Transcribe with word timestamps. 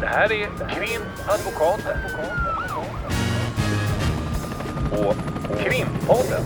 Det 0.00 0.06
här 0.06 0.32
är 0.32 0.46
Krimadvokaten. 0.74 1.98
Och 4.92 5.16
Krimpodden. 5.60 6.44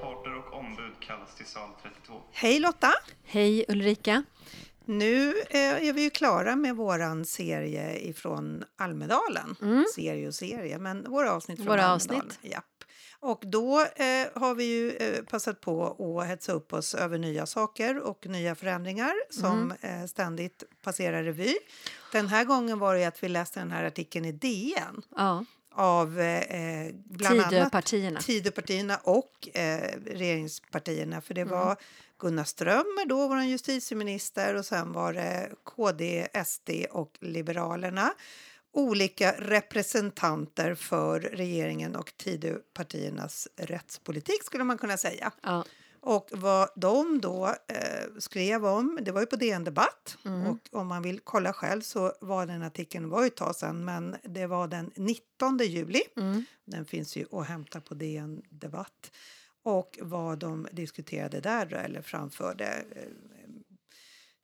Parter 0.00 0.36
och 0.38 0.58
ombud 0.58 0.92
kallas 1.00 1.34
till 1.36 1.46
sal 1.46 1.68
32. 1.82 2.14
Hej 2.32 2.58
Lotta! 2.60 2.92
Hej 3.24 3.64
Ulrika. 3.68 4.22
Nu 4.84 5.28
eh, 5.50 5.88
är 5.88 5.92
vi 5.92 6.02
ju 6.02 6.10
klara 6.10 6.56
med 6.56 6.76
våran 6.76 7.24
serie 7.24 7.98
ifrån 8.08 8.64
Almedalen. 8.78 9.56
Serie 9.94 10.28
och 10.28 10.34
serie, 10.34 10.78
men 10.78 11.10
våra 11.10 11.32
avsnitt 11.32 11.58
från 11.58 11.66
Mm. 11.66 11.76
Våra 11.78 11.88
Almedalen. 11.88 12.26
avsnitt. 12.26 12.52
Japp. 12.52 12.64
Och 13.20 13.42
då 13.46 13.80
eh, 13.80 14.26
har 14.40 14.54
vi 14.54 14.64
ju 14.64 14.90
eh, 14.96 15.22
passat 15.24 15.60
på 15.60 15.96
att 16.20 16.28
hetsa 16.28 16.52
upp 16.52 16.72
oss 16.72 16.94
över 16.94 17.18
nya 17.18 17.46
saker 17.46 17.98
och 17.98 18.26
nya 18.26 18.54
förändringar 18.54 19.12
som 19.30 19.72
Mm. 19.82 20.00
eh, 20.02 20.06
ständigt 20.06 20.62
passerar 20.82 21.22
revy. 21.24 21.54
Den 22.12 22.26
här 22.28 22.44
gången 22.44 22.78
var 22.78 22.94
det 22.94 23.04
att 23.04 23.22
vi 23.22 23.28
läste 23.28 23.60
den 23.60 23.70
här 23.70 23.84
artikeln 23.84 24.24
i 24.24 24.32
DN 24.32 25.02
Ja, 25.16 25.44
av 25.72 26.20
eh, 26.20 26.92
bland 27.04 27.40
annat 27.40 27.50
Tidöpartierna. 27.50 28.20
Tidöpartierna 28.20 28.96
och 28.96 29.56
eh, 29.56 29.90
regeringspartierna. 30.06 31.20
För 31.20 31.34
det 31.34 31.44
var 31.44 31.76
Gunnar 32.18 32.44
Strömmer, 32.44 33.06
då 33.08 33.28
vår 33.28 33.42
justitieminister, 33.42 34.54
och 34.54 34.64
sen 34.64 34.92
var 34.92 35.12
det 35.12 35.50
KD, 35.64 36.28
SD 36.46 36.70
och 36.90 37.16
Liberalerna. 37.20 38.14
Olika 38.78 39.32
representanter 39.38 40.74
för 40.74 41.20
regeringen 41.20 41.96
och 41.96 42.12
Tidöpartiernas 42.16 43.48
rättspolitik 43.56 44.42
skulle 44.44 44.64
man 44.64 44.78
kunna 44.78 44.96
säga. 44.96 45.32
Ja, 45.42 45.64
Och 46.00 46.28
vad 46.32 46.68
de 46.76 47.20
då 47.20 47.46
eh, 47.46 48.06
skrev 48.18 48.66
om, 48.66 48.98
det 49.02 49.12
var 49.12 49.20
ju 49.20 49.26
på 49.26 49.36
DN 49.36 49.64
Debatt 49.64 50.18
och 50.48 50.78
om 50.80 50.86
man 50.86 51.02
vill 51.02 51.20
kolla 51.24 51.52
själv 51.52 51.80
så 51.80 52.12
var 52.20 52.46
den 52.46 52.62
artikeln, 52.62 53.08
var 53.08 53.20
ju 53.22 53.26
ett 53.26 53.36
tag 53.36 53.56
sedan, 53.56 53.84
men 53.84 54.16
det 54.24 54.46
var 54.46 54.68
den 54.68 54.90
19 54.96 55.58
juli. 55.58 56.02
Den 56.64 56.84
finns 56.84 57.16
ju 57.16 57.24
att 57.32 57.46
hämta 57.46 57.80
på 57.80 57.94
DN 57.94 58.42
Debatt. 58.50 59.10
Och 59.62 59.98
vad 60.02 60.38
de 60.38 60.68
diskuterade 60.72 61.40
där 61.40 61.74
eller 61.74 62.02
framförde 62.02 62.64
eh, 62.66 63.02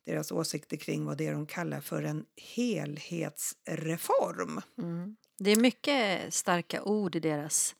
deras 0.04 0.32
åsikter 0.32 0.76
kring 0.76 1.04
vad 1.04 1.18
det 1.18 1.26
är 1.26 1.32
de 1.32 1.46
kallar 1.46 1.80
för 1.80 2.02
en 2.02 2.24
helhetsreform. 2.36 4.60
det 5.38 5.50
är 5.50 5.60
mycket 5.60 6.34
starka 6.34 6.82
ord 6.82 7.16
i 7.16 7.20
deras 7.20 7.76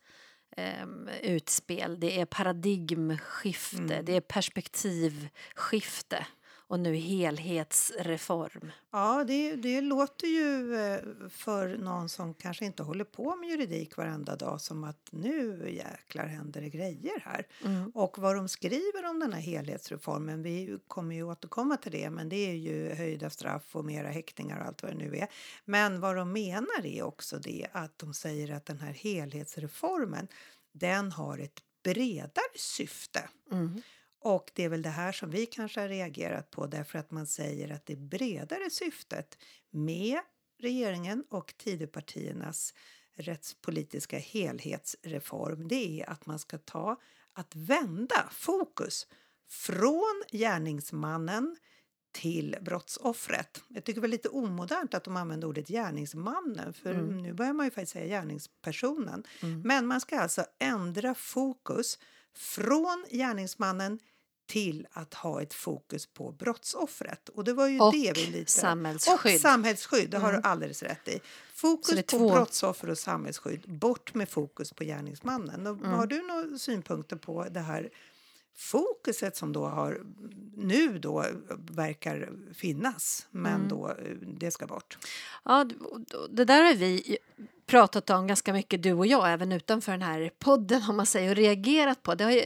em, 0.56 1.08
utspel. 1.22 2.00
Det 2.00 2.20
är 2.20 2.26
paradigmskifte, 2.26 4.02
det 4.02 4.16
är 4.16 4.20
perspektivskifte 4.20 6.26
och 6.66 6.80
nu 6.80 6.94
helhetsreform. 6.94 8.72
Ja, 8.92 9.24
det, 9.26 9.56
det 9.56 9.80
låter 9.80 10.26
ju 10.26 10.74
eh, 10.76 11.00
för 11.30 11.76
någon 11.76 12.08
som 12.08 12.34
kanske 12.34 12.64
inte 12.64 12.82
håller 12.82 13.04
på 13.04 13.36
med 13.36 13.48
juridik 13.48 13.96
varenda 13.96 14.36
dag 14.36 14.60
som 14.60 14.84
att 14.84 15.08
nu 15.10 15.70
jäklar 15.74 16.26
händer 16.26 16.60
det 16.60 16.68
grejer 16.70 17.20
här. 17.24 17.46
Och 17.94 18.18
vad 18.18 18.36
de 18.36 18.48
skriver 18.48 19.04
om 19.10 19.20
den 19.20 19.32
här 19.32 19.40
helhetsreformen, 19.40 20.42
vi 20.42 20.78
kommer 20.88 21.14
ju 21.14 21.22
återkomma 21.22 21.76
till 21.76 21.92
det, 21.92 22.10
men 22.10 22.28
det 22.28 22.36
är 22.50 22.54
ju 22.54 22.94
höjda 22.94 23.30
straff 23.30 23.76
och 23.76 23.84
mera 23.84 24.08
häktningar 24.08 24.60
och 24.60 24.66
allt 24.66 24.82
vad 24.82 24.92
det 24.92 24.98
nu 24.98 25.16
är. 25.16 25.28
Men 25.64 26.00
vad 26.00 26.16
de 26.16 26.32
menar 26.32 26.86
är 26.86 27.02
också 27.02 27.38
det 27.38 27.66
att 27.72 27.98
de 27.98 28.14
säger 28.14 28.52
att 28.52 28.66
den 28.66 28.78
här 28.80 28.92
helhetsreformen, 28.92 30.28
den 30.72 31.12
har 31.12 31.38
ett 31.38 31.60
bredare 31.84 32.54
syfte. 32.56 33.28
Och 34.24 34.50
det 34.54 34.64
är 34.64 34.68
väl 34.68 34.82
det 34.82 34.88
här 34.88 35.12
som 35.12 35.30
vi 35.30 35.46
kanske 35.46 35.80
har 35.80 35.88
reagerat 35.88 36.50
på 36.50 36.66
därför 36.66 36.98
att 36.98 37.10
man 37.10 37.26
säger 37.26 37.72
att 37.72 37.86
det 37.86 37.96
bredare 37.96 38.70
syftet 38.70 39.38
med 39.70 40.18
regeringen 40.60 41.24
och 41.30 41.54
Tidöpartiernas 41.56 42.74
rättspolitiska 43.16 44.18
helhetsreform 44.18 45.68
det 45.68 46.00
är 46.00 46.10
att 46.10 46.26
man 46.26 46.38
ska 46.38 46.58
ta 46.58 47.00
att 47.32 47.54
vända 47.54 48.28
fokus 48.32 49.06
från 49.48 50.22
gärningsmannen 50.32 51.56
till 52.12 52.56
brottsoffret. 52.60 53.62
Jag 53.68 53.84
tycker 53.84 54.00
det 54.00 54.06
var 54.06 54.08
lite 54.08 54.28
omodernt 54.28 54.94
att 54.94 55.04
de 55.04 55.16
använde 55.16 55.46
ordet 55.46 55.68
gärningsmannen 55.68 56.72
för 56.72 56.94
nu 56.94 57.32
börjar 57.32 57.52
man 57.52 57.66
ju 57.66 57.70
faktiskt 57.70 57.92
säga 57.92 58.06
gärningspersonen. 58.06 59.24
Men 59.64 59.86
man 59.86 60.00
ska 60.00 60.18
alltså 60.18 60.44
ändra 60.58 61.14
fokus 61.14 61.98
från 62.36 63.04
gärningsmannen 63.10 63.98
till 64.46 64.86
att 64.92 65.14
ha 65.14 65.42
ett 65.42 65.54
fokus 65.54 66.06
på 66.06 66.32
brottsoffret. 66.32 67.28
Och 67.28 67.44
det 67.44 67.52
var 67.52 67.68
ju 67.68 67.80
Och 67.80 67.92
det 67.92 68.12
vi 68.16 68.26
lite... 68.26 68.50
samhällsskydd. 68.50 69.34
Och 69.34 69.40
samhällsskydd, 69.40 70.10
det 70.10 70.18
har 70.18 70.32
du 70.32 70.40
alldeles 70.42 70.82
rätt 70.82 71.08
i. 71.08 71.20
Fokus 71.54 71.96
på 71.96 72.02
två- 72.02 72.32
brottsoffer 72.34 72.90
och 72.90 72.98
samhällsskydd, 72.98 73.78
bort 73.78 74.14
med 74.14 74.28
fokus 74.28 74.72
på 74.72 74.84
gärningsmannen. 74.84 75.66
Och 75.66 75.76
Har 75.78 76.06
du 76.06 76.22
några 76.22 76.58
synpunkter 76.58 77.16
på 77.16 77.44
det 77.50 77.60
här 77.60 77.90
fokuset 78.56 79.36
som 79.36 79.52
då 79.52 79.66
har 79.66 80.00
nu 80.56 80.98
då 80.98 81.24
verkar 81.70 82.32
finnas, 82.54 83.26
men 83.30 83.68
då 83.68 83.88
eh, 83.88 83.94
det 84.38 84.50
ska 84.50 84.66
bort? 84.66 84.98
Ja, 85.44 85.66
det 86.30 86.44
där 86.44 86.62
har 86.62 86.74
vi 86.74 87.18
pratat 87.66 88.10
om 88.10 88.26
ganska 88.26 88.52
mycket, 88.52 88.82
du 88.82 88.92
och 88.92 89.06
jag, 89.06 89.32
även 89.32 89.52
utanför 89.52 89.92
den 89.92 90.02
här 90.02 90.30
podden 90.38 90.82
om 90.88 90.96
man 90.96 91.06
säger, 91.06 91.30
och 91.30 91.36
reagerat 91.36 92.02
på. 92.02 92.14
Det, 92.14 92.24
har 92.24 92.30
ju, 92.30 92.44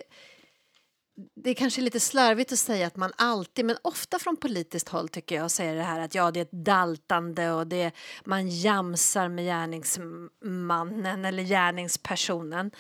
det 1.35 1.51
är 1.51 1.55
kanske 1.55 1.81
lite 1.81 2.01
slarvigt 2.01 2.53
att 2.53 2.59
säga 2.59 2.87
att 2.87 2.97
man 2.97 3.13
alltid, 3.17 3.65
men 3.65 3.77
ofta 3.83 4.19
från 4.19 4.37
politiskt 4.37 4.89
håll 4.89 5.09
tycker 5.09 5.37
jag, 5.37 5.51
säger 5.51 5.75
det 5.75 5.83
här 5.83 6.01
att 6.01 6.15
ja, 6.15 6.31
det 6.31 6.41
är 6.41 6.43
ett 6.43 6.53
daltande 6.53 7.53
och 7.53 7.67
det, 7.67 7.93
man 8.25 8.49
jamsar 8.49 9.29
med 9.29 9.45
gärningsmannen 9.45 11.25
eller 11.25 11.43
gärningspersonen. 11.43 12.71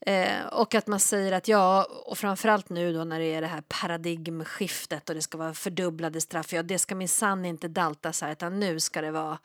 Eh, 0.00 0.46
och 0.52 0.74
att 0.74 0.86
man 0.86 1.00
säger 1.00 1.32
att 1.32 1.48
ja, 1.48 1.88
och 2.06 2.18
framförallt 2.18 2.68
nu 2.68 2.92
då 2.92 3.04
när 3.04 3.18
det 3.20 3.34
är 3.34 3.40
det 3.40 3.46
här 3.46 3.62
paradigmskiftet 3.68 5.08
och 5.08 5.14
det 5.14 5.22
ska 5.22 5.38
vara 5.38 5.54
fördubblade 5.54 6.20
straff, 6.20 6.52
ja 6.52 6.62
det 6.62 6.78
ska 6.78 6.94
minsann 6.94 7.44
inte 7.44 7.68
daltas 7.68 8.20
här 8.20 8.32
utan 8.32 8.60
nu 8.60 8.80
ska 8.80 9.00
det 9.00 9.10
vara 9.10 9.38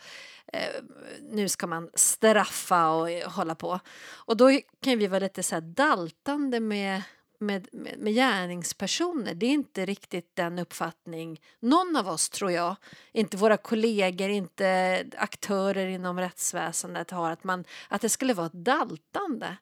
eh, 0.54 0.84
nu 1.22 1.50
ska 1.50 1.68
man 1.68 1.90
straffa 1.94 2.90
och 2.90 3.10
hålla 3.10 3.56
på. 3.56 3.80
Och 4.12 4.38
då 4.38 4.60
kan 4.84 4.98
vi 4.98 5.08
vara 5.08 5.20
lite 5.20 5.44
så 5.44 5.56
här 5.56 5.62
daltande 5.62 6.60
med 6.60 7.02
med, 7.40 7.68
med, 7.72 8.00
med 8.00 8.14
gärningspersoner. 8.14 9.34
Det 9.34 9.46
är 9.46 9.52
inte 9.52 9.86
riktigt 9.86 10.36
den 10.36 10.60
uppfattning 10.60 11.42
någon 11.60 11.96
av 11.96 12.08
oss, 12.08 12.30
tror 12.30 12.52
jag, 12.52 12.76
inte 13.12 13.38
våra 13.38 13.58
kollegor, 13.58 14.30
inte 14.30 15.06
aktörer 15.18 15.88
inom 15.88 16.20
rättsväsendet 16.20 17.12
har, 17.12 17.32
att, 17.32 17.44
man, 17.44 17.64
att 17.90 18.02
det 18.02 18.10
skulle 18.10 18.34
vara 18.34 18.48
ett 18.48 18.54
daltande. 18.54 19.58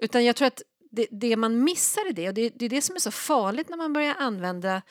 Utan 0.00 0.24
jag 0.24 0.36
tror 0.36 0.46
att 0.46 0.62
det, 0.90 1.06
det 1.10 1.36
man 1.36 1.64
missar 1.64 2.10
i 2.10 2.12
det, 2.12 2.28
och 2.28 2.34
det, 2.34 2.48
det 2.54 2.64
är 2.64 2.68
det 2.68 2.82
som 2.82 2.96
är 2.96 3.00
så 3.00 3.10
farligt 3.10 3.68
när 3.68 3.76
man 3.76 3.92
börjar 3.92 4.14
använda 4.18 4.82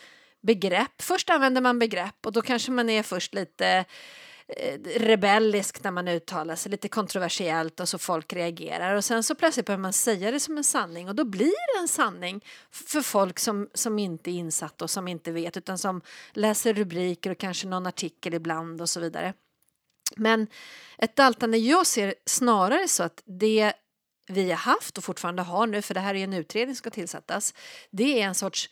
begrepp. 0.41 1.01
Först 1.01 1.29
använder 1.29 1.61
man 1.61 1.79
begrepp 1.79 2.25
och 2.25 2.31
då 2.31 2.41
kanske 2.41 2.72
man 2.72 2.90
är 2.90 3.03
först 3.03 3.34
lite 3.34 3.85
rebelliskt 4.56 5.44
rebellisk 5.64 5.84
när 5.84 5.91
man 5.91 6.08
uttalar 6.08 6.56
sig, 6.56 6.72
lite 6.72 6.88
kontroversiellt 6.88 7.80
och 7.80 7.90
så 7.90 7.97
folk 7.97 8.34
reagerar 8.34 8.96
och 8.96 9.06
sen 9.06 9.24
så 9.24 9.36
plötsligt 9.36 9.66
börjar 9.66 9.80
man 9.80 9.94
säga 9.94 10.31
det 10.31 10.40
som 10.40 10.58
en 10.58 10.64
sanning 10.64 11.09
och 11.09 11.16
då 11.16 11.24
blir 11.24 11.75
det 11.75 11.81
en 11.81 11.88
sanning 11.88 12.46
för 12.72 13.02
folk 13.02 13.40
som, 13.40 13.69
som 13.74 14.00
inte 14.00 14.31
är 14.31 14.34
insatta 14.34 14.86
och 14.86 14.90
som 14.90 15.08
inte 15.08 15.31
vet 15.31 15.58
utan 15.58 15.78
som 15.78 16.02
läser 16.34 16.74
rubriker 16.74 17.30
och 17.30 17.38
kanske 17.38 17.68
någon 17.68 17.88
artikel 17.88 18.34
ibland 18.34 18.81
och 18.81 18.90
så 18.90 19.00
vidare. 19.00 19.34
Men 20.16 20.47
ett 20.97 21.16
daltande 21.16 21.58
jag 21.58 21.88
ser 21.88 22.16
snarare 22.25 22.88
så 22.88 23.03
att 23.03 23.22
det 23.25 23.74
vi 24.28 24.50
har 24.50 24.58
haft 24.58 24.97
och 24.97 25.03
fortfarande 25.03 25.41
har 25.41 25.68
nu, 25.68 25.81
för 25.81 25.94
det 25.94 26.00
här 26.00 26.14
är 26.14 26.18
ju 26.18 26.24
en 26.24 26.34
utredning 26.34 26.75
som 26.75 26.80
ska 26.80 26.90
tillsättas, 26.90 27.53
det 27.91 28.22
är 28.22 28.28
en 28.28 28.35
sorts 28.35 28.70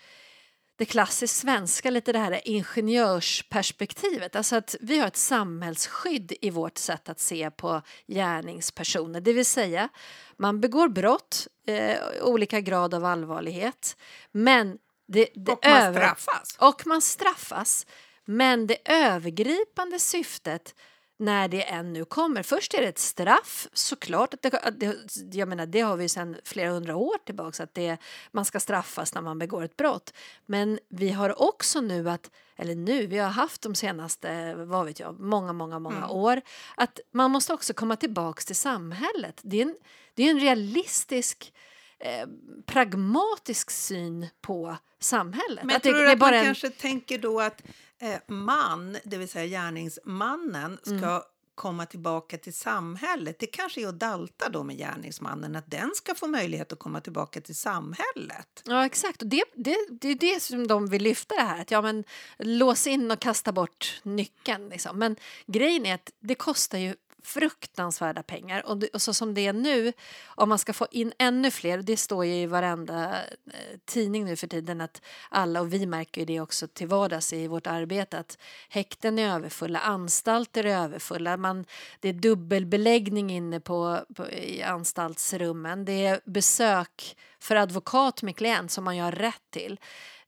det 0.76 0.86
klassiskt 0.86 1.36
svenska, 1.36 1.90
lite 1.90 2.12
det 2.12 2.20
här 2.20 2.42
ingenjörsperspektivet. 2.46 4.36
Alltså 4.36 4.56
att 4.56 4.76
vi 4.82 5.00
har 5.00 5.08
ett 5.08 5.18
samhällsskydd 5.18 6.34
i 6.42 6.50
vårt 6.50 6.78
sätt 6.78 7.10
att 7.10 7.20
se 7.20 7.52
på 7.52 7.82
gärningspersoner. 8.08 9.22
Det 9.22 9.34
vill 9.34 9.46
säga, 9.46 9.90
man 10.38 10.62
begår 10.62 10.90
brott, 10.90 11.48
eh, 11.68 11.98
olika 12.22 12.62
grad 12.62 12.94
av 12.94 13.06
allvarlighet, 13.06 13.98
men 14.32 14.78
det, 15.08 15.28
det 15.36 15.52
Och 15.52 15.66
man 15.66 15.94
straffas. 15.94 16.58
Och 16.60 16.88
man 16.88 17.02
straffas. 17.02 17.86
Men 18.26 18.68
det 18.68 18.78
övergripande 18.86 20.00
syftet 20.00 20.76
när 21.22 21.48
det 21.48 21.64
än 21.64 21.94
nu 21.94 22.06
kommer. 22.06 22.44
Först 22.44 22.74
är 22.74 22.82
det 22.82 22.88
ett 22.88 23.00
straff, 23.00 23.68
såklart. 23.74 24.34
Att 24.34 24.42
det, 24.42 24.54
att 24.54 24.80
det, 24.80 24.96
jag 25.32 25.48
menar, 25.48 25.66
det 25.66 25.82
har 25.82 25.98
vi 25.98 26.10
sedan 26.10 26.36
flera 26.44 26.72
hundra 26.72 26.96
år 26.96 27.18
tillbaka, 27.26 27.64
att 27.64 27.74
det, 27.74 27.98
man 28.32 28.46
ska 28.46 28.60
straffas 28.60 29.14
när 29.14 29.22
man 29.22 29.40
begår 29.40 29.64
ett 29.64 29.78
brott. 29.78 30.14
Men 30.46 30.80
vi 30.90 31.10
har 31.10 31.42
också 31.42 31.82
nu 31.82 32.10
att, 32.10 32.32
eller 32.56 32.76
nu, 32.76 33.08
vi 33.08 33.18
har 33.18 33.30
haft 33.30 33.62
de 33.62 33.76
senaste, 33.76 34.56
vad 34.56 34.86
vet 34.86 35.00
jag, 35.00 35.20
många, 35.20 35.54
många, 35.54 35.80
många 35.80 36.10
år, 36.10 36.42
att 36.76 37.00
man 37.12 37.32
måste 37.32 37.54
också 37.54 37.74
komma 37.74 37.96
tillbaks 37.96 38.46
till 38.46 38.56
samhället. 38.56 39.40
Det 39.44 39.58
är 39.58 39.62
en, 39.62 39.76
det 40.14 40.24
är 40.24 40.32
en 40.32 40.40
realistisk 40.40 41.54
eh, 42.02 42.28
pragmatisk 42.66 43.72
syn 43.72 44.28
på 44.42 44.78
samhället. 45.00 45.64
Men 45.64 45.76
att 45.76 45.84
tror 45.84 45.94
det 45.94 46.06
du 46.06 46.12
att 46.12 46.20
man 46.20 46.34
en, 46.34 46.46
kanske 46.46 46.70
tänker 46.70 47.18
då 47.18 47.42
att 47.42 47.62
eh, 48.00 48.20
man, 48.28 48.98
det 49.04 49.18
vill 49.18 49.30
säga 49.30 49.46
gärningsmannen, 49.48 50.78
ska 50.84 50.94
Mm. 50.94 51.22
komma 51.56 51.86
tillbaka 51.86 52.38
till 52.38 52.54
samhället? 52.54 53.36
Det 53.40 53.46
kanske 53.48 53.82
är 53.82 53.88
att 53.88 54.00
dalta 54.00 54.50
då 54.50 54.64
med 54.64 54.78
gärningsmannen, 54.78 55.56
att 55.56 55.72
den 55.72 55.92
ska 55.96 56.16
få 56.16 56.28
möjlighet 56.28 56.74
att 56.74 56.80
komma 56.80 57.02
tillbaka 57.02 57.42
till 57.42 57.56
samhället. 57.56 58.64
Ja, 58.66 58.86
exakt. 58.86 59.22
Och 59.22 59.28
det, 59.28 59.44
det, 59.56 59.78
det 59.90 60.08
är 60.10 60.16
det 60.16 60.42
som 60.42 60.68
de 60.68 60.88
vill 60.88 61.04
lyfta 61.04 61.36
det 61.36 61.42
här. 61.42 61.62
Att 61.62 61.72
ja, 61.72 61.82
men, 61.82 62.04
lås 62.38 62.88
in 62.88 63.12
och 63.12 63.20
kasta 63.20 63.52
bort 63.52 64.02
nyckeln. 64.04 64.70
Liksom. 64.70 65.00
Men 65.00 65.16
grejen 65.48 65.86
är 65.86 65.96
att 65.96 66.12
det 66.20 66.36
kostar 66.36 66.78
ju 66.78 66.96
fruktansvärda 67.24 68.24
pengar. 68.24 68.66
Och, 68.66 68.78
det, 68.78 68.88
och 68.88 69.02
så 69.02 69.14
som 69.14 69.34
det 69.34 69.48
är 69.48 69.54
nu, 69.54 69.94
om 70.26 70.50
man 70.50 70.60
ska 70.60 70.74
få 70.74 70.88
in 70.92 71.14
ännu 71.18 71.52
fler, 71.52 71.78
det 71.78 71.98
står 71.98 72.26
ju 72.26 72.36
i 72.36 72.46
varenda 72.46 73.24
eh, 73.46 73.80
tidning 73.86 74.26
nu 74.26 74.36
för 74.36 74.48
tiden 74.48 74.82
att 74.82 75.02
alla, 75.30 75.62
och 75.62 75.74
vi 75.74 75.86
märker 75.86 76.22
ju 76.22 76.26
det 76.26 76.40
också 76.40 76.68
till 76.68 76.88
vardags 76.88 77.34
i 77.34 77.48
vårt 77.48 77.68
arbete, 77.68 78.20
att 78.20 78.38
häkten 78.70 79.20
är 79.20 79.36
överfulla, 79.36 79.80
anstalter 79.80 80.64
är 80.64 80.78
överfulla, 80.78 81.38
man, 81.38 81.66
det 82.00 82.10
är 82.10 82.14
dubbelbeläggning 82.14 83.32
inne 83.32 83.60
på, 83.60 84.00
på, 84.16 84.30
i 84.30 84.64
anstaltsrummen, 84.64 85.86
det 85.86 86.06
är 86.06 86.20
besök 86.26 87.18
för 87.40 87.56
advokat 87.56 88.22
med 88.22 88.36
klient 88.36 88.72
som 88.72 88.84
man 88.84 88.98
ju 88.98 89.04
har 89.04 89.12
rätt 89.12 89.44
till. 89.50 89.80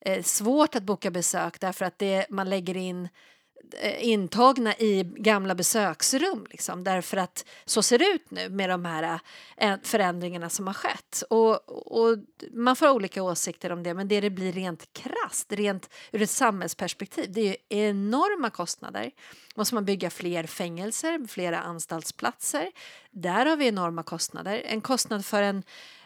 Eh, 0.05 0.23
svårt 0.23 0.75
att 0.75 0.83
boka 0.83 1.11
besök 1.11 1.59
därför 1.59 1.85
att 1.85 1.99
det, 1.99 2.25
man 2.29 2.49
lägger 2.49 2.77
in 2.77 3.09
Eh, 3.71 4.07
intagna 4.07 4.75
i 4.75 5.03
gamla 5.03 5.55
besöksrum 5.55 6.47
liksom, 6.49 6.83
därför 6.83 7.17
att 7.17 7.45
så 7.65 7.81
ser 7.81 7.99
det 7.99 8.05
ut 8.05 8.31
nu 8.31 8.49
med 8.49 8.69
de 8.69 8.85
här 8.85 9.19
eh, 9.57 9.75
förändringarna 9.83 10.49
som 10.49 10.67
har 10.67 10.73
skett. 10.73 11.23
Och, 11.29 11.69
och 11.97 12.17
man 12.51 12.75
får 12.75 12.85
ha 12.85 12.93
olika 12.93 13.23
åsikter 13.23 13.71
om 13.71 13.83
det 13.83 13.93
men 13.93 14.07
det 14.07 14.21
det 14.21 14.29
blir 14.29 14.51
rent 14.51 14.93
krasst, 14.93 15.51
rent 15.51 15.89
ur 16.11 16.21
ett 16.21 16.29
samhällsperspektiv, 16.29 17.31
det 17.31 17.41
är 17.41 17.45
ju 17.45 17.55
enorma 17.69 18.49
kostnader. 18.49 19.11
Måste 19.55 19.75
man 19.75 19.85
bygga 19.85 20.09
fler 20.09 20.43
fängelser, 20.43 21.27
flera 21.27 21.59
anstaltsplatser, 21.59 22.71
där 23.11 23.45
har 23.45 23.57
vi 23.57 23.67
enorma 23.67 24.03
kostnader. 24.03 24.61
En 24.65 24.81
kostnad 24.81 25.25
för 25.25 25.41
en 25.41 25.63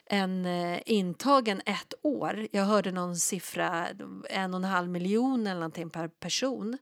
en 0.09 0.45
eh, 0.45 0.79
intagen 0.85 1.61
ett 1.65 1.93
år. 2.01 2.47
Jag 2.51 2.63
hörde 2.63 2.91
någon 2.91 3.15
siffra, 3.15 3.87
en 4.29 4.53
och 4.53 4.57
en 4.57 4.63
halv 4.63 4.89
miljon 4.89 5.47
eller 5.47 5.59
någonting 5.59 5.89
per 5.89 6.07
person. 6.07 6.77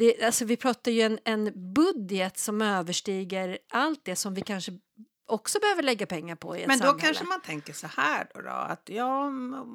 Det, 0.00 0.22
alltså 0.22 0.44
vi 0.44 0.56
pratar 0.56 0.90
ju 0.90 1.02
en, 1.02 1.18
en 1.24 1.72
budget 1.74 2.38
som 2.38 2.62
överstiger 2.62 3.58
allt 3.68 4.00
det 4.04 4.16
som 4.16 4.34
vi 4.34 4.40
kanske 4.40 4.72
också 5.26 5.58
behöver 5.60 5.82
lägga 5.82 6.06
pengar 6.06 6.36
på 6.36 6.56
i 6.56 6.62
ett 6.62 6.68
Men 6.68 6.78
då 6.78 6.84
samhälle. 6.84 7.06
kanske 7.06 7.24
man 7.24 7.40
tänker 7.40 7.72
så 7.72 7.86
här 7.86 8.28
då, 8.34 8.40
då 8.40 8.50
att 8.50 8.88
ja, 8.88 9.26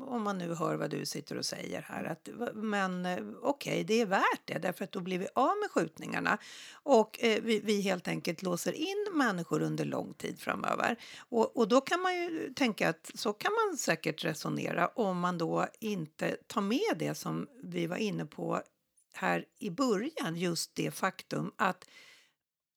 om 0.07 0.21
man 0.23 0.37
nu 0.37 0.53
hör 0.53 0.75
vad 0.75 0.89
du 0.89 1.05
sitter 1.05 1.37
och 1.37 1.45
säger 1.45 1.81
här, 1.81 2.03
att 2.03 2.29
men 2.53 3.05
eh, 3.05 3.17
okej, 3.41 3.83
det 3.83 4.01
är 4.01 4.05
värt 4.05 4.41
det 4.45 4.57
därför 4.57 4.83
att 4.83 4.91
då 4.91 4.99
blir 4.99 5.19
vi 5.19 5.27
av 5.35 5.57
med 5.61 5.71
skjutningarna 5.71 6.37
och 6.73 7.23
eh, 7.23 7.41
vi, 7.43 7.59
vi 7.59 7.81
helt 7.81 8.07
enkelt 8.07 8.41
låser 8.41 8.71
in 8.71 9.07
människor 9.13 9.61
under 9.61 9.85
lång 9.85 10.13
tid 10.13 10.39
framöver. 10.39 10.95
Och, 11.29 11.57
och 11.57 11.67
då 11.67 11.81
kan 11.81 12.01
man 12.01 12.15
ju 12.15 12.53
tänka 12.53 12.89
att 12.89 13.11
så 13.15 13.33
kan 13.33 13.51
man 13.53 13.77
säkert 13.77 14.25
resonera 14.25 14.87
om 14.87 15.19
man 15.19 15.37
då 15.37 15.67
inte 15.79 16.37
tar 16.47 16.61
med 16.61 16.95
det 16.99 17.15
som 17.15 17.47
vi 17.63 17.87
var 17.87 17.97
inne 17.97 18.25
på 18.25 18.61
här 19.17 19.45
i 19.59 19.69
början, 19.69 20.35
just 20.35 20.75
det 20.75 20.91
faktum 20.91 21.51
att 21.57 21.89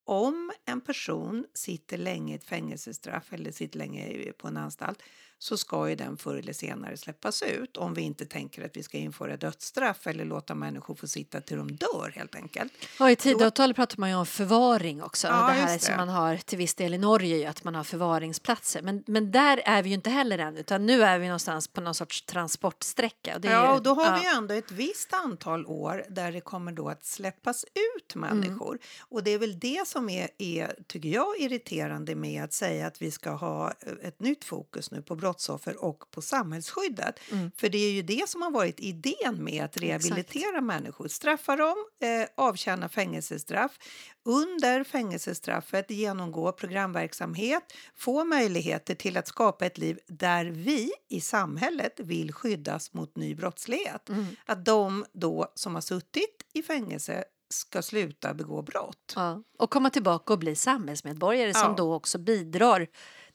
om 0.05 0.53
en 0.65 0.81
person 0.81 1.47
sitter 1.55 1.99
länge 1.99 2.33
i 2.33 2.37
ett 2.37 2.45
fängelsestraff 2.45 3.33
eller 3.33 3.53
sitter 3.53 3.79
länge 3.79 4.33
på 4.33 4.49
en 4.49 4.57
anstalt 4.57 5.03
så 5.39 5.57
ska 5.57 5.89
ju 5.89 5.95
den 5.95 6.17
förr 6.17 6.37
eller 6.37 6.53
senare 6.53 6.97
släppas 6.97 7.43
ut 7.43 7.77
om 7.77 7.95
vi 7.95 8.03
inte 8.03 8.27
tänker 8.27 8.65
att 8.65 8.77
vi 8.77 8.83
ska 8.83 8.99
införa 8.99 9.37
dödsstraff 9.37 10.07
eller 10.07 10.25
låta 10.25 10.55
människor 10.55 10.95
få 10.95 11.09
sitta 11.09 11.41
till 11.41 11.57
de 11.57 11.73
dör 11.77 12.13
helt 12.15 12.35
enkelt. 12.35 12.73
Ja, 12.99 13.11
I 13.11 13.17
Tidöavtalet 13.17 13.77
pratar 13.77 13.99
man 13.99 14.11
ju 14.11 14.17
om 14.17 14.27
förvaring 14.27 15.03
också. 15.03 15.27
Ja, 15.27 15.33
det 15.33 15.53
här 15.53 15.73
det. 15.73 15.79
som 15.85 15.97
man 15.97 16.09
har 16.09 16.37
till 16.37 16.59
viss 16.59 16.75
del 16.75 16.95
i 16.95 16.99
Norge, 16.99 17.37
ju, 17.37 17.45
att 17.45 17.65
man 17.65 17.75
har 17.75 17.85
förvaringsplatser. 17.85 18.83
Men, 18.83 19.05
men 19.07 19.31
där 19.33 19.63
är 19.65 19.83
vi 19.83 19.89
ju 19.89 19.95
inte 19.95 20.11
heller 20.11 20.39
än, 20.39 20.57
utan 20.57 20.87
nu 20.87 21.03
är 21.03 21.19
vi 21.19 21.27
någonstans 21.27 21.69
på 21.69 21.81
någon 21.81 21.95
sorts 21.95 22.23
transportsträcka. 22.23 23.41
Ja, 23.43 23.67
ju- 23.71 23.73
och 23.77 23.83
då 23.83 23.95
har 23.95 24.05
ja. 24.05 24.15
vi 24.17 24.23
ju 24.29 24.35
ändå 24.37 24.55
ett 24.55 24.71
visst 24.73 25.13
antal 25.13 25.67
år 25.67 26.05
där 26.09 26.33
det 26.33 26.41
kommer 26.41 26.73
då 26.73 26.89
att 26.89 27.05
släppas 27.05 27.65
ut 27.65 28.15
Mm. 28.15 28.39
människor. 28.39 28.79
Och 29.01 29.23
det 29.23 29.31
är 29.31 29.39
väl 29.39 29.59
det 29.59 29.89
som 29.89 30.09
är, 30.09 30.29
är, 30.39 30.75
tycker 30.87 31.09
jag, 31.09 31.39
irriterande 31.39 32.15
med 32.15 32.45
att 32.45 32.53
säga 32.53 32.87
att 32.87 33.03
vi 33.03 33.11
ska 33.11 33.31
ha 33.31 33.73
ett 34.03 34.21
nytt 34.21 34.45
fokus 34.45 34.91
nu 34.91 35.03
på 35.03 35.15
brottsoffer 35.29 35.85
och 35.85 36.11
på 36.11 36.23
samhällsskyddet. 36.23 37.21
Mm. 37.33 37.51
För 37.57 37.69
det 37.69 37.79
är 37.79 37.91
ju 37.91 38.03
det 38.03 38.29
som 38.29 38.43
har 38.43 38.51
varit 38.51 38.81
idén 38.81 39.45
med 39.45 39.65
att 39.65 39.77
rehabilitera 39.77 40.61
människor. 40.61 41.09
Straffa 41.09 41.57
dem, 41.57 41.77
eh, 42.03 42.29
avtjäna 42.37 42.89
fängelsestraff. 42.89 43.79
Under 44.25 44.85
fängelsestraffet 44.85 45.91
genomgå 45.91 46.53
programverksamhet, 46.53 47.63
få 47.97 48.25
möjligheter 48.25 48.95
till 48.95 49.17
att 49.17 49.29
skapa 49.29 49.67
ett 49.67 49.79
liv 49.79 49.99
där 50.09 50.45
vi 50.45 50.93
i 51.09 51.21
samhället 51.21 52.01
vill 52.01 52.33
skyddas 52.33 52.93
mot 52.93 53.17
ny 53.17 53.35
brottslighet. 53.35 54.09
Mm. 54.09 54.27
Att 54.47 54.65
de 54.65 55.05
då 55.13 55.53
som 55.55 55.75
har 55.75 55.83
suttit 55.83 56.43
i 56.55 56.63
fängelse 56.63 57.25
ska 57.51 57.83
sluta 57.83 58.35
begå 58.35 58.63
brott. 58.63 59.13
Ja, 59.17 59.43
och 59.59 59.71
komma 59.71 59.91
tillbaka 59.91 60.33
och 60.33 60.39
bli 60.39 60.55
samhällsmedborgare 60.55 61.55
som 61.55 61.71
Ja. 61.71 61.75
då 61.77 61.95
också 61.95 62.19
bidrar 62.19 62.87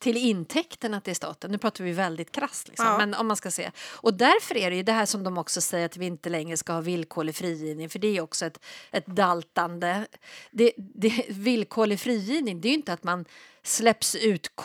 till 0.03 0.17
intäkterna 0.17 1.01
till 1.01 1.15
staten. 1.15 1.51
Nu 1.51 1.57
pratar 1.57 1.83
vi 1.83 1.91
väldigt 1.91 2.31
krasst, 2.31 2.67
liksom. 2.67 2.85
Ja. 2.85 2.97
men 2.97 3.13
om 3.13 3.27
man 3.27 3.37
ska 3.37 3.51
se. 3.51 3.71
Och 3.91 4.13
därför 4.13 4.57
är 4.57 4.69
det 4.69 4.75
ju 4.75 4.83
det 4.83 4.91
här 4.91 5.05
som 5.05 5.23
de 5.23 5.37
också 5.37 5.61
säger 5.61 5.85
att 5.85 5.97
vi 5.97 6.05
inte 6.05 6.29
längre 6.29 6.57
ska 6.57 6.73
ha 6.73 6.81
villkorlig 6.81 7.35
frigivning, 7.35 7.89
för 7.89 7.99
det 7.99 8.17
är 8.17 8.21
också 8.21 8.45
ett, 8.45 8.59
ett 8.91 9.05
daltande. 9.05 10.07
Det, 10.51 10.71
det, 10.77 11.25
villkorlig 11.29 11.99
frigivning, 11.99 12.61
det 12.61 12.67
är 12.67 12.69
ju 12.69 12.75
inte 12.75 12.93
att 12.93 13.03
man 13.03 13.25
släpps 13.63 14.15
ut 14.15 14.55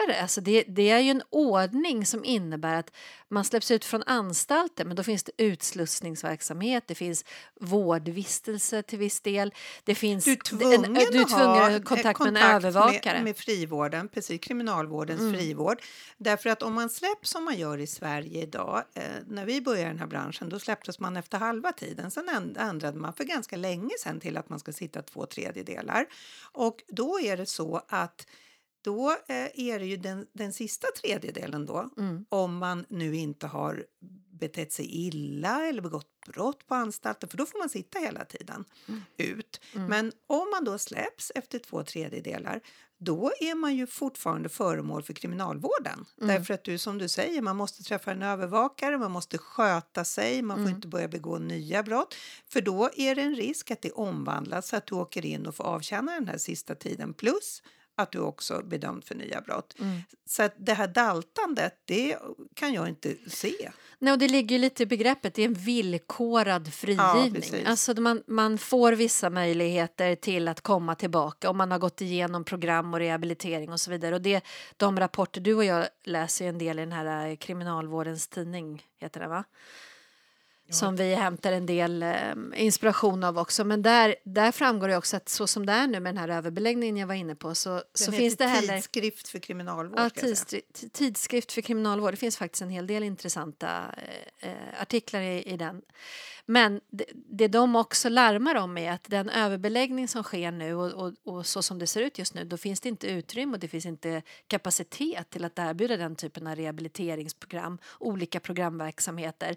kortare. 0.00 0.22
Alltså 0.22 0.40
det, 0.40 0.64
det 0.68 0.90
är 0.90 0.98
ju 0.98 1.10
en 1.10 1.22
ordning 1.30 2.06
som 2.06 2.24
innebär 2.24 2.74
att 2.74 2.92
man 3.28 3.44
släpps 3.44 3.70
ut 3.70 3.84
från 3.84 4.02
anstalter 4.06 4.84
men 4.84 4.96
då 4.96 5.02
finns 5.02 5.24
det 5.24 5.32
utslussningsverksamhet, 5.36 6.84
det 6.86 6.94
finns 6.94 7.24
vårdvistelse 7.60 8.82
till 8.82 8.98
viss 8.98 9.20
del. 9.20 9.54
Det 9.84 9.94
finns 9.94 10.24
Du 10.24 10.30
är 10.30 10.34
en- 10.34 10.40
tvungen, 10.82 10.94
du 10.94 11.00
är 11.20 11.24
tvungen 11.24 11.62
att 11.62 11.72
ha 11.72 11.80
kontakt 11.82 12.20
med 12.20 12.28
en 12.28 12.36
övervakare. 12.36 13.14
Med, 13.14 13.24
med 13.24 13.36
frivården, 13.36 14.08
precis 14.08 14.40
kriminalvårdens 14.40 15.38
frivård. 15.38 15.82
Därför 16.18 16.50
att 16.50 16.62
om 16.62 16.74
man 16.74 16.90
släpps 16.90 17.30
som 17.30 17.44
man 17.44 17.58
gör 17.58 17.78
i 17.78 17.86
Sverige 17.86 18.42
idag, 18.42 18.84
eh, 18.94 19.02
när 19.26 19.44
vi 19.44 19.60
började 19.60 19.86
i 19.86 19.88
den 19.90 19.98
här 19.98 20.06
branschen, 20.06 20.48
då 20.48 20.58
släpptes 20.58 20.98
man 20.98 21.16
efter 21.16 21.38
halva 21.38 21.72
tiden. 21.72 22.10
Sen 22.10 22.28
änd- 22.28 22.60
ändrade 22.60 22.98
man 22.98 23.12
för 23.12 23.24
ganska 23.24 23.56
länge 23.56 23.90
sedan 24.00 24.20
till 24.20 24.36
att 24.36 24.48
man 24.48 24.58
ska 24.58 24.72
sitta 24.72 25.02
två 25.02 25.26
tredjedelar. 25.26 26.06
Och 26.52 26.82
då 26.88 27.20
är 27.20 27.36
det 27.36 27.46
så 27.46 27.82
att 27.88 28.26
då 28.82 29.10
eh, 29.10 29.60
är 29.60 29.78
det 29.78 29.86
ju 29.86 29.96
den, 29.96 30.26
den 30.32 30.52
sista 30.52 30.86
tredjedelen 31.02 31.66
då, 31.66 31.90
Mm. 31.96 32.24
om 32.28 32.56
man 32.56 32.84
nu 32.88 33.16
inte 33.16 33.46
har 33.46 33.86
betett 34.30 34.72
sig 34.72 34.86
illa 35.06 35.66
eller 35.66 35.82
begått 35.82 36.06
brott 36.26 36.66
på 36.66 36.74
anstalten, 36.74 37.28
för 37.28 37.36
då 37.36 37.46
får 37.46 37.58
man 37.58 37.68
sitta 37.68 37.98
hela 37.98 38.24
tiden 38.24 38.64
ut. 39.16 39.60
Men 39.72 40.12
om 40.26 40.50
man 40.50 40.64
då 40.64 40.78
släpps 40.78 41.32
efter 41.34 41.58
två 41.58 41.82
tredjedelar, 41.84 42.60
då 42.98 43.32
är 43.40 43.54
man 43.54 43.76
ju 43.76 43.86
fortfarande 43.86 44.48
föremål 44.48 45.02
för 45.02 45.12
kriminalvården. 45.12 46.04
Därför 46.16 46.54
att 46.54 46.64
du, 46.64 46.78
som 46.78 46.98
du 46.98 47.08
säger, 47.08 47.42
man 47.42 47.56
måste 47.56 47.82
träffa 47.82 48.12
en 48.12 48.22
övervakare, 48.22 48.98
man 48.98 49.10
måste 49.10 49.38
sköta 49.38 50.04
sig, 50.04 50.42
man 50.42 50.62
får 50.62 50.70
inte 50.70 50.88
börja 50.88 51.08
begå 51.08 51.38
nya 51.38 51.82
brott. 51.82 52.14
För 52.48 52.60
då 52.60 52.90
är 52.96 53.14
det 53.14 53.22
en 53.22 53.36
risk 53.36 53.70
att 53.70 53.82
det 53.82 53.90
omvandlas 53.92 54.68
så 54.68 54.76
att 54.76 54.86
du 54.86 54.94
åker 54.94 55.26
in 55.26 55.46
och 55.46 55.54
får 55.54 55.64
avtjäna 55.64 56.12
den 56.12 56.28
här 56.28 56.38
sista 56.38 56.74
tiden. 56.74 57.14
Plus 57.14 57.62
att 57.98 58.12
du 58.12 58.18
också 58.18 58.62
bedömd 58.64 59.04
för 59.04 59.14
nya 59.14 59.40
brott. 59.40 59.74
Så 60.26 60.42
att 60.42 60.54
det 60.56 60.74
här 60.74 60.88
daltandet, 60.88 61.82
det 61.84 62.16
kan 62.54 62.72
jag 62.72 62.88
inte 62.88 63.14
se. 63.26 63.70
Nej, 63.98 64.12
och 64.12 64.18
det 64.18 64.28
ligger 64.28 64.58
lite 64.58 64.82
i 64.82 64.86
begreppet, 64.86 65.34
det 65.34 65.42
är 65.42 65.46
en 65.46 65.54
villkorad 65.54 66.74
frigivning. 66.74 67.34
precis. 67.34 67.66
alltså 67.66 68.00
man, 68.00 68.22
man 68.26 68.58
får 68.58 68.92
vissa 68.92 69.30
möjligheter 69.30 70.14
till 70.14 70.48
att 70.48 70.60
komma 70.60 70.94
tillbaka 70.94 71.50
om 71.50 71.56
man 71.56 71.70
har 71.70 71.78
gått 71.78 72.00
igenom 72.00 72.44
program 72.44 72.94
och 72.94 73.00
rehabilitering 73.00 73.72
och 73.72 73.80
så 73.80 73.90
vidare. 73.90 74.14
Och 74.14 74.22
det, 74.22 74.44
de 74.76 75.00
rapporter 75.00 75.40
du 75.40 75.54
och 75.54 75.64
jag 75.64 75.86
läser 76.04 76.48
en 76.48 76.58
del 76.58 76.78
i 76.78 76.82
den 76.82 76.92
här 76.92 77.28
eh, 77.28 77.36
kriminalvårdens 77.36 78.28
tidning, 78.28 78.86
heter 79.00 79.20
det 79.20 79.28
va? 79.28 79.44
Som 80.70 80.96
vi 80.96 81.14
hämtar 81.14 81.52
en 81.52 81.66
del 81.66 82.02
eh, 82.02 82.12
inspiration 82.56 83.24
av 83.24 83.38
också. 83.38 83.64
Men 83.64 83.82
där, 83.82 84.14
där 84.24 84.52
framgår 84.52 84.88
det 84.88 84.96
också 84.96 85.16
att 85.16 85.28
så 85.28 85.46
som 85.46 85.66
det 85.66 85.72
är 85.72 85.86
nu 85.86 86.00
med 86.00 86.14
den 86.14 86.18
här 86.18 86.28
överbeläggningen 86.28 86.96
jag 86.96 87.06
var 87.06 87.14
inne 87.14 87.34
på 87.34 87.54
så, 87.54 87.70
Den 87.70 87.82
så 87.94 88.12
finns 88.12 88.36
det 88.36 88.46
heller... 88.46 88.74
Tidskrift 88.74 89.28
för 89.28 89.38
kriminalvård. 89.38 89.98
Ja, 90.00 90.10
tids, 90.10 90.54
tidskrift 90.92 91.52
för 91.52 91.60
kriminalvård. 91.60 92.12
Det 92.12 92.16
finns 92.16 92.36
faktiskt 92.36 92.62
en 92.62 92.70
hel 92.70 92.86
del 92.86 93.02
intressanta 93.02 93.68
eh, 94.40 94.50
eh, 94.50 94.82
artiklar 94.82 95.20
i, 95.20 95.42
i 95.42 95.56
den. 95.56 95.82
Men 96.50 96.80
det, 96.90 97.04
det 97.14 97.48
de 97.48 97.76
också 97.76 98.08
larmar 98.08 98.54
om 98.54 98.78
är 98.78 98.92
att 98.92 99.04
den 99.04 99.28
överbeläggning 99.28 100.08
som 100.08 100.22
sker 100.22 100.50
nu 100.50 100.74
och, 100.74 100.92
och, 100.92 101.14
och 101.24 101.46
så 101.46 101.62
som 101.62 101.78
det 101.78 101.86
ser 101.86 102.02
ut 102.02 102.18
just 102.18 102.34
nu, 102.34 102.44
då 102.44 102.56
finns 102.56 102.80
det 102.80 102.88
inte 102.88 103.06
utrymme 103.06 103.52
och 103.52 103.60
det 103.60 103.68
finns 103.68 103.86
inte 103.86 104.22
kapacitet 104.46 105.30
till 105.30 105.44
att 105.44 105.58
erbjuda 105.58 105.96
den 105.96 106.16
typen 106.16 106.46
av 106.46 106.56
rehabiliteringsprogram, 106.56 107.78
olika 107.98 108.40
programverksamheter, 108.40 109.56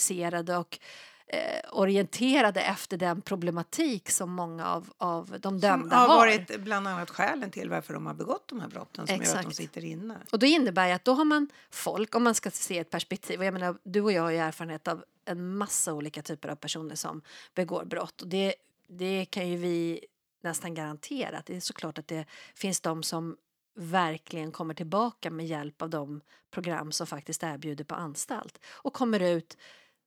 specificerade 0.00 0.56
och 0.56 0.78
eh, 1.26 1.60
orienterade 1.72 2.60
efter 2.60 2.96
den 2.96 3.22
problematik 3.22 4.10
som 4.10 4.30
många 4.30 4.66
av, 4.66 4.92
av 4.98 5.26
de 5.26 5.42
Som 5.42 5.60
dömda 5.60 5.96
har 5.96 6.08
har. 6.08 6.16
varit 6.16 6.60
bland 6.60 6.88
annat 6.88 7.10
skälen 7.10 7.50
till 7.50 7.70
varför 7.70 7.94
de 7.94 8.06
har 8.06 8.14
begått 8.14 8.48
de 8.48 8.60
här 8.60 8.68
brotten 8.68 9.06
som 9.06 9.16
gör 9.16 9.22
att 9.22 9.32
de 9.32 9.38
Exakt. 9.38 9.56
sitter 9.56 9.84
inne. 9.84 10.16
Och 10.32 10.38
då 10.38 10.46
innebär 10.46 10.88
det 10.88 10.94
att 10.94 11.04
då 11.04 11.12
har 11.12 11.24
man 11.24 11.48
folk, 11.70 12.14
om 12.14 12.22
man 12.24 12.34
ska 12.34 12.50
se 12.50 12.78
ett 12.78 12.90
perspektiv, 12.90 13.38
och 13.38 13.44
jag 13.44 13.54
menar 13.54 13.76
du 13.82 14.00
och 14.00 14.12
jag 14.12 14.22
har 14.22 14.30
ju 14.30 14.38
erfarenhet 14.38 14.88
av 14.88 15.04
en 15.24 15.56
massa 15.56 15.92
olika 15.92 16.22
typer 16.22 16.48
av 16.48 16.56
personer 16.56 16.94
som 16.94 17.22
begår 17.54 17.84
brott 17.84 18.22
och 18.22 18.28
det, 18.28 18.54
det 18.88 19.24
kan 19.24 19.48
ju 19.48 19.56
vi 19.56 20.00
nästan 20.42 20.74
garantera 20.74 21.38
att 21.38 21.46
det 21.46 21.56
är 21.56 21.60
såklart 21.60 21.98
att 21.98 22.08
det 22.08 22.24
finns 22.54 22.80
de 22.80 23.02
som 23.02 23.36
verkligen 23.74 24.52
kommer 24.52 24.74
tillbaka 24.74 25.30
med 25.30 25.46
hjälp 25.46 25.82
av 25.82 25.90
de 25.90 26.20
program 26.50 26.92
som 26.92 27.06
faktiskt 27.06 27.42
erbjuder 27.42 27.84
på 27.84 27.94
anstalt 27.94 28.60
och 28.70 28.92
kommer 28.92 29.20
ut, 29.20 29.56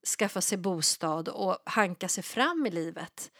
skaffar 0.05 0.41
sig 0.41 0.57
bostad 0.57 1.29
och 1.29 1.57
hankar 1.65 2.07
sig 2.07 2.24
fram 2.24 2.65
i 2.65 2.72
livet 2.72 3.31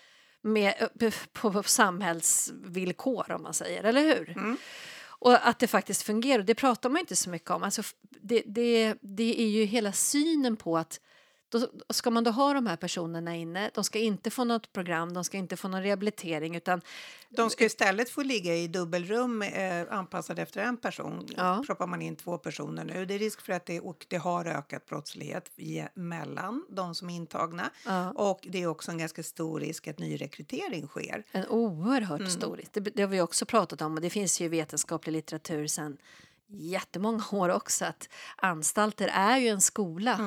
med, 0.42 0.90
på 1.34 1.64
samhällsvillkor 1.64 3.32
om 3.32 3.44
man 3.44 3.54
säger, 3.54 3.84
eller 3.84 4.02
hur? 4.02 4.36
Och 5.24 5.48
att 5.48 5.60
det 5.60 5.68
faktiskt 5.68 6.04
fungerar, 6.04 6.44
det 6.44 6.56
pratar 6.56 6.90
man 6.90 7.00
inte 7.00 7.16
så 7.16 7.30
mycket 7.30 7.50
om. 7.50 7.64
Alltså, 7.64 7.82
det, 8.02 8.44
det, 8.46 8.96
det 9.02 9.42
är 9.42 9.48
ju 9.48 9.64
hela 9.66 9.92
synen 9.92 10.56
på 10.58 10.78
att 10.78 11.00
då 11.60 11.94
ska 11.94 12.12
man 12.12 12.24
då 12.24 12.32
ha 12.32 12.54
de 12.54 12.68
här 12.68 12.76
personerna 12.76 13.36
inne, 13.36 13.72
de 13.74 13.84
ska 13.84 14.00
inte 14.00 14.30
få 14.30 14.44
något 14.44 14.74
program, 14.74 15.14
de 15.14 15.24
ska 15.24 15.38
inte 15.38 15.58
få 15.58 15.68
någon 15.68 15.84
rehabilitering 15.84 16.56
utan 16.56 16.82
De 17.30 17.50
ska 17.50 17.66
istället 17.66 18.10
få 18.10 18.24
ligga 18.24 18.56
i 18.56 18.68
dubbelrum 18.68 19.42
eh, 19.42 19.86
anpassade 19.90 20.42
efter 20.42 20.62
en 20.62 20.78
person. 20.78 21.28
Ja. 21.38 21.64
Proppar 21.68 21.88
man 21.88 22.02
in 22.02 22.16
två 22.16 22.38
personer 22.38 22.84
nu. 22.84 23.06
Det 23.06 23.14
är 23.14 23.20
risk 23.20 23.42
för 23.42 23.54
att 23.54 23.66
det, 23.66 23.80
och 23.80 24.06
det 24.10 24.18
har 24.18 24.46
ökat 24.46 24.86
brottslighet 24.86 25.52
mellan 25.94 26.66
de 26.70 26.96
som 26.96 27.10
är 27.10 27.16
intagna. 27.16 27.70
Ja. 27.86 28.12
Och 28.12 28.40
det 28.44 28.64
är 28.64 28.68
också 28.68 28.92
en 28.92 28.98
ganska 28.98 29.24
stor 29.24 29.60
risk 29.60 29.88
att 29.88 30.00
nyrekrytering 30.00 30.88
sker. 30.88 31.24
en 31.32 31.48
oerhört 31.48 32.32
stor 32.32 32.58
risk. 32.58 32.74
Det, 32.74 32.80
det 32.80 33.02
har 33.02 33.10
vi 33.10 33.22
också 33.22 33.46
pratat 33.46 33.82
om 33.82 33.94
och 33.94 34.02
det 34.02 34.10
finns 34.10 34.42
ju 34.42 34.48
vetenskaplig 34.48 35.14
litteratur 35.14 35.68
sedan 35.68 35.98
jättemånga 36.48 37.24
år 37.32 37.50
också 37.50 37.86
att 37.86 38.10
anstalter 38.36 39.08
är 39.08 39.38
ju 39.38 39.48
en 39.48 39.62
skola 39.62 40.18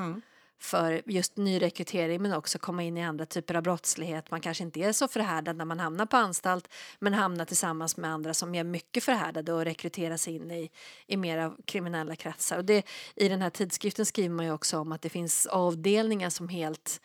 för 0.59 1.03
just 1.07 1.37
nyrekrytering 1.37 2.23
men 2.23 2.33
också 2.33 2.59
komma 2.59 2.83
in 2.83 2.97
i 2.97 3.05
andra 3.05 3.27
typer 3.27 3.55
av 3.55 3.63
brottslighet. 3.63 4.31
Man 4.31 4.41
kanske 4.41 4.65
inte 4.65 4.81
är 4.81 4.93
så 4.93 5.09
förhärdad 5.09 5.57
när 5.57 5.65
man 5.65 5.81
hamnar 5.81 6.07
på 6.07 6.17
anstalt 6.17 6.69
men 6.99 7.15
hamnar 7.15 7.45
tillsammans 7.45 7.97
med 7.97 8.11
andra 8.11 8.35
som 8.35 8.55
är 8.55 8.65
mycket 8.65 9.05
förhärdade 9.05 9.53
och 9.53 9.65
rekryteras 9.65 10.29
in 10.29 10.51
i, 10.51 10.71
i 11.07 11.17
mer 11.17 11.39
av 11.39 11.57
kriminella 11.65 12.17
kretsar. 12.17 12.59
Och 12.59 12.65
det, 12.65 12.87
I 13.15 13.29
den 13.29 13.43
här 13.43 13.51
tidskriften 13.51 14.07
skriver 14.07 14.35
man 14.35 14.47
ju 14.47 14.53
också 14.53 14.79
om 14.79 14.93
att 14.93 15.03
det 15.03 15.09
finns 15.09 15.47
avdelningar 15.47 16.31
som 16.31 16.49
helt 16.49 17.01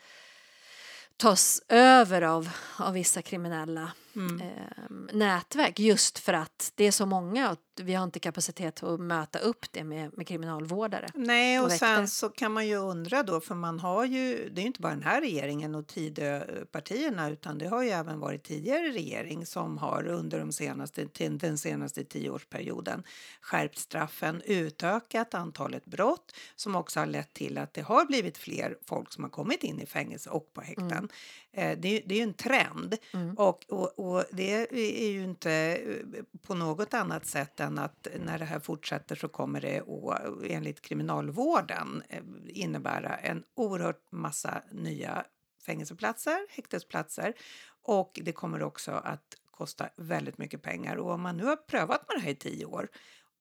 tas 1.16 1.62
över 1.68 2.22
av, 2.22 2.48
av 2.76 2.92
vissa 2.92 3.22
kriminella 3.22 3.92
eh, 4.16 4.90
nätverk 5.12 5.78
just 5.78 6.18
för 6.18 6.32
att 6.32 6.72
det 6.74 6.84
är 6.84 6.90
så 6.92 7.06
många 7.06 7.50
och 7.50 7.58
vi 7.82 7.94
har 7.94 8.04
inte 8.04 8.20
kapacitet 8.20 8.82
att 8.82 9.00
möta 9.00 9.38
upp 9.38 9.66
det 9.72 9.84
med, 9.84 10.10
med 10.16 10.26
kriminalvårdare. 10.28 11.08
Nej, 11.14 11.60
och 11.60 11.72
sen 11.78 12.08
så 12.08 12.28
kan 12.28 12.52
man 12.52 12.66
ju 12.66 12.76
undra 12.76 13.22
då, 13.22 13.40
för 13.40 13.54
man 13.54 13.80
har 13.80 14.04
ju, 14.04 14.48
det 14.48 14.60
är 14.60 14.62
ju 14.62 14.66
inte 14.66 14.80
bara 14.80 14.92
den 14.94 15.02
här 15.02 15.20
regeringen 15.20 15.74
och 15.74 15.86
Tidöpartierna, 15.86 17.30
utan 17.30 17.58
det 17.58 17.68
har 17.68 17.82
ju 17.82 17.88
även 17.90 18.20
varit 18.20 18.44
tidigare 18.44 18.88
regering 18.88 19.46
som 19.46 19.78
har 19.78 20.06
under 20.06 20.38
de 20.38 20.52
senaste, 20.52 21.08
den 21.30 21.58
senaste 21.58 22.04
tioårsperioden 22.04 23.02
skärpt 23.40 23.78
straffen, 23.78 24.42
utökat 24.44 25.34
antalet 25.34 25.84
brott 25.84 26.32
som 26.56 26.76
också 26.76 27.00
har 27.00 27.06
lett 27.06 27.34
till 27.34 27.58
att 27.58 27.74
det 27.74 27.82
har 27.82 28.04
blivit 28.06 28.38
fler 28.38 28.76
folk 28.86 29.12
som 29.12 29.24
har 29.24 29.30
kommit 29.30 29.62
in 29.64 29.80
i 29.80 29.86
fängelse 29.86 30.30
och 30.30 30.52
på 30.52 30.60
häkten. 30.60 31.08
Eh, 31.52 31.78
Det, 31.78 31.88
är- 31.88 32.02
det 32.06 32.14
är 32.14 32.18
ju 32.18 32.22
en 32.22 32.34
trend 32.34 32.96
och, 33.36 33.64
och, 33.68 33.98
och 34.02 34.24
det 34.30 34.74
är 35.04 35.10
ju 35.10 35.24
inte 35.24 35.52
eh, 35.52 36.22
på 36.46 36.54
något 36.54 36.94
annat 36.94 37.26
sätt 37.26 37.60
än 37.60 37.78
att 37.78 38.08
när 38.20 38.38
det 38.38 38.44
här 38.44 38.60
fortsätter 38.60 39.16
så 39.16 39.28
kommer 39.28 39.60
det 39.60 39.80
att, 39.80 40.44
eh, 40.44 40.56
enligt 40.56 40.80
kriminalvården 40.80 42.02
eh, 42.08 42.22
innebära 42.48 43.16
en 43.16 43.44
oerhört 43.54 44.12
massa 44.12 44.62
nya 44.70 45.24
fängelseplatser, 45.66 46.46
häktesplatser 46.50 47.34
och 47.82 48.20
det 48.22 48.32
kommer 48.32 48.62
också 48.62 48.90
att 48.90 49.36
kosta 49.50 49.88
väldigt 49.96 50.38
mycket 50.38 50.62
pengar. 50.62 50.96
Och 50.96 51.10
om 51.10 51.22
man 51.22 51.36
nu 51.36 51.44
har 51.44 51.56
prövat 51.56 52.08
med 52.08 52.16
det 52.16 52.20
här 52.20 52.30
i 52.30 52.36
tio 52.36 52.64
år 52.64 52.88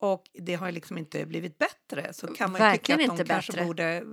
och 0.01 0.23
det 0.33 0.55
har 0.55 0.71
liksom 0.71 0.97
inte 0.97 1.25
blivit 1.25 1.57
bättre 1.57 2.13
så 2.13 2.27
kan 2.27 2.51
man 2.51 2.61
ju 2.61 2.77
tycka 2.77 2.93
Verkligen 2.95 3.11
att 3.11 3.17
de 3.17 3.25
kanske 3.25 3.51
bättre. 3.51 3.65
borde 3.65 4.03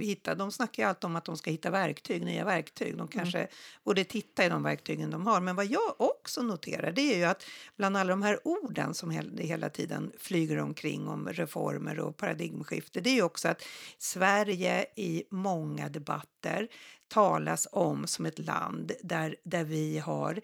hitta, 0.00 0.34
de 0.34 0.52
snackar 0.52 0.82
ju 0.82 0.88
alltid 0.88 1.04
om 1.04 1.16
att 1.16 1.24
de 1.24 1.36
ska 1.36 1.50
hitta 1.50 1.70
verktyg, 1.70 2.24
nya 2.24 2.44
verktyg. 2.44 2.96
De 2.96 3.08
kanske 3.08 3.48
borde 3.84 4.04
titta 4.04 4.46
i 4.46 4.48
de 4.48 4.62
verktygen 4.62 5.10
de 5.10 5.26
har. 5.26 5.40
Men 5.40 5.56
vad 5.56 5.66
jag 5.66 6.00
också 6.00 6.42
noterar 6.42 6.92
det 6.92 7.00
är 7.14 7.16
ju 7.16 7.24
att 7.24 7.44
bland 7.76 7.96
alla 7.96 8.10
de 8.10 8.22
här 8.22 8.40
orden 8.44 8.94
som 8.94 9.10
hel- 9.10 9.38
hela 9.38 9.68
tiden 9.70 10.12
flyger 10.18 10.58
omkring 10.58 11.08
om 11.08 11.28
reformer 11.28 11.98
och 12.00 12.16
paradigmskifte, 12.16 13.00
det 13.00 13.10
är 13.10 13.14
ju 13.14 13.22
också 13.22 13.48
att 13.48 13.62
Sverige 13.98 14.86
i 14.96 15.24
många 15.30 15.88
debatter 15.88 16.68
talas 17.08 17.68
om 17.72 18.06
som 18.06 18.26
ett 18.26 18.38
land 18.38 18.92
där, 19.02 19.36
där 19.44 19.64
vi 19.64 19.98
har 19.98 20.40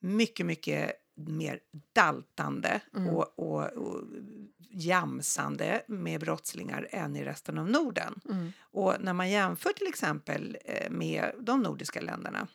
mycket, 0.00 0.46
mycket 0.46 0.92
mer 1.14 1.60
daltande 1.92 2.80
och, 3.10 3.38
och, 3.38 3.64
och 3.64 4.00
jamsande 4.70 5.82
med 5.88 6.20
brottslingar 6.20 6.88
än 6.90 7.16
i 7.16 7.24
resten 7.24 7.58
av 7.58 7.70
Norden. 7.70 8.20
Och 8.60 8.94
när 9.00 9.12
man 9.12 9.30
jämför 9.30 9.72
till 9.72 9.86
exempel 9.86 10.58
eh, 10.64 10.90
med 10.90 11.32
de 11.40 11.62
nordiska 11.62 12.00
länderna 12.00 12.48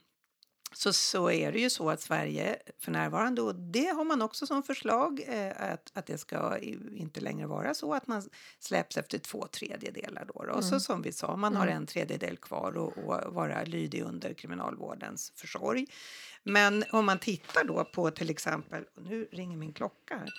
så, 0.74 0.94
så 0.94 1.32
är 1.32 1.52
det 1.52 1.60
ju 1.60 1.70
så 1.70 1.90
att 1.90 2.02
Sverige 2.02 2.60
för 2.80 2.92
närvarande, 2.92 3.42
och 3.42 3.56
det 3.56 3.88
har 3.88 4.04
man 4.04 4.22
också 4.22 4.48
som 4.48 4.64
förslag, 4.64 5.22
eh, 5.28 5.72
att, 5.74 5.92
att 5.94 6.06
det 6.06 6.18
ska 6.18 6.58
inte 6.96 7.22
längre 7.22 7.48
vara 7.48 7.74
så 7.74 7.94
att 7.94 8.08
man 8.08 8.24
släpps 8.60 8.98
efter 8.98 9.18
två 9.18 9.48
tredjedelar. 9.52 10.26
Då, 10.26 10.44
då. 10.44 10.54
Och 10.54 10.64
så 10.64 10.80
som 10.80 11.02
vi 11.02 11.12
sa, 11.12 11.36
man 11.36 11.56
har 11.56 11.68
en 11.68 11.86
tredjedel 11.86 12.38
kvar 12.38 12.78
och, 12.78 12.98
och 12.98 13.34
vara 13.34 13.64
lydig 13.64 14.02
under 14.02 14.34
kriminalvårdens 14.34 15.34
försorg. 15.36 15.88
Men 16.44 16.84
om 16.92 17.06
man 17.06 17.20
tittar 17.20 17.64
då 17.64 17.86
på 17.86 18.12
till 18.12 18.30
exempel, 18.30 18.86
nu 18.96 19.28
ringer 19.32 19.58
min 19.58 19.74
klocka 19.74 20.18
här. 20.18 20.30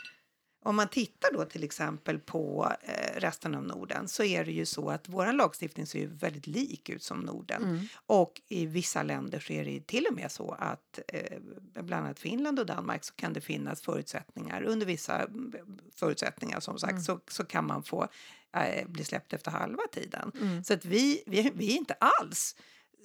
Om 0.62 0.76
man 0.76 0.88
tittar 0.88 1.32
då 1.32 1.44
till 1.44 1.64
exempel 1.64 2.18
på 2.18 2.72
eh, 2.82 3.20
resten 3.20 3.54
av 3.54 3.64
Norden 3.64 4.08
så 4.08 4.24
är 4.24 4.44
det 4.44 4.52
ju 4.52 4.66
så 4.66 4.90
att 4.90 5.08
vår 5.08 5.32
lagstiftning 5.32 5.86
ser 5.86 5.98
ju 5.98 6.06
väldigt 6.06 6.46
lik 6.46 6.88
ut 6.88 7.02
som 7.02 7.20
Norden. 7.20 7.62
Och 8.06 8.40
i 8.48 8.66
vissa 8.66 9.02
länder 9.02 9.40
så 9.40 9.52
är 9.52 9.64
det 9.64 9.86
till 9.86 10.06
och 10.10 10.14
med 10.14 10.32
så 10.32 10.56
att 10.58 10.98
eh, 11.08 11.38
bland 11.82 12.04
annat 12.04 12.18
Finland 12.18 12.58
och 12.58 12.66
Danmark 12.66 13.04
så 13.04 13.14
kan 13.14 13.32
det 13.32 13.40
finnas 13.40 13.82
förutsättningar. 13.82 14.62
Under 14.62 14.86
vissa 14.86 15.22
mm, 15.22 15.52
förutsättningar 15.94 16.60
som 16.60 16.78
sagt 16.78 17.02
så, 17.02 17.20
så 17.28 17.44
kan 17.44 17.66
man 17.66 17.82
få 17.82 18.08
eh, 18.56 18.88
bli 18.88 19.04
släppt 19.04 19.32
efter 19.32 19.50
halva 19.50 19.82
tiden. 19.92 20.32
Så 20.64 20.74
att 20.74 20.84
vi, 20.84 21.22
vi, 21.26 21.52
vi 21.54 21.72
är 21.72 21.76
inte 21.76 21.94
alls 21.94 22.56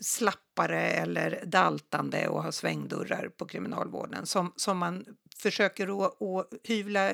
slappare 0.01 0.81
eller 0.81 1.43
daltande 1.45 2.27
och 2.27 2.43
ha 2.43 2.51
svängdörrar 2.51 3.29
på 3.37 3.45
kriminalvården 3.45 4.25
som, 4.25 4.53
som 4.55 4.77
man 4.77 5.05
försöker 5.37 6.05
att, 6.05 6.21
att 6.21 6.47
hyvla, 6.63 7.11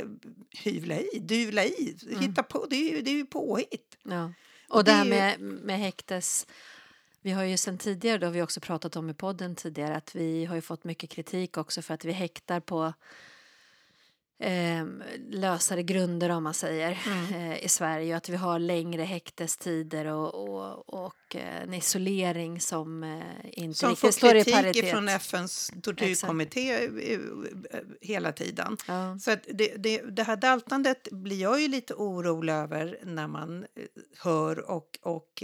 hyvla 0.64 1.00
i, 1.00 1.20
duvla 1.20 1.66
i, 1.66 1.98
hitta 2.20 2.44
på. 2.44 2.66
Det 2.70 2.76
är 2.76 2.96
ju, 2.96 3.02
det 3.02 3.12
är 3.12 3.16
ju 3.16 3.26
påhitt. 3.26 3.98
Ja. 4.04 4.34
Och 4.70 4.76
Och 4.78 4.84
det 4.84 4.92
det 4.92 4.96
är 4.96 4.98
här 4.98 5.06
ju- 5.06 5.10
med, 5.10 5.64
med 5.64 5.80
häktes... 5.80 6.48
Vi 7.24 7.32
har 7.32 7.44
ju 7.44 7.58
sen 7.58 7.78
tidigare, 7.78 8.18
då 8.18 8.28
har 8.28 8.32
vi 8.32 8.42
också 8.42 8.60
pratat 8.60 8.96
om 8.96 9.10
i 9.10 9.14
podden 9.14 9.56
tidigare, 9.56 9.96
att 9.96 10.16
vi 10.16 10.46
har 10.46 10.56
ju 10.56 10.62
fått 10.62 10.84
mycket 10.84 11.10
kritik 11.10 11.58
också 11.58 11.82
för 11.82 11.94
att 11.94 12.06
vi 12.06 12.12
häktar 12.12 12.60
på 12.60 12.94
eh, 14.42 14.86
lösare 15.30 15.84
grunder 15.84 16.30
om 16.30 16.44
man 16.44 16.54
säger 16.54 16.98
Mm. 17.08 17.52
eh, 17.52 17.64
i 17.66 17.68
Sverige 17.68 18.14
och 18.14 18.18
att 18.18 18.30
vi 18.30 18.36
har 18.36 18.60
längre 18.60 19.02
häktestider 19.04 20.06
och, 20.06 20.50
och, 20.50 20.94
och 21.06 21.36
eh, 21.36 21.62
en 21.64 21.74
isolering 21.74 22.60
som 22.62 23.04
eh, 23.04 23.22
inte 23.44 23.78
Som 23.80 23.90
riktigt 23.90 24.02
får 24.02 24.12
står 24.12 24.36
i 24.36 24.44
kritik 24.44 24.54
paritet. 24.56 24.92
från 24.92 25.10
FNs 25.10 25.72
tortyrkommitté 25.84 26.90
hela 28.02 28.32
tiden. 28.32 28.78
Ja. 28.88 29.18
Så 29.20 29.36
det, 29.54 29.76
det, 29.78 30.02
det 30.02 30.24
här 30.24 30.36
daltandet 30.36 31.08
blir 31.12 31.42
jag 31.42 31.62
ju 31.62 31.68
lite 31.68 31.94
orolig 31.94 32.54
över 32.54 33.00
när 33.04 33.28
man 33.28 33.66
hör 34.24 34.70
och, 34.72 35.00
och 35.02 35.44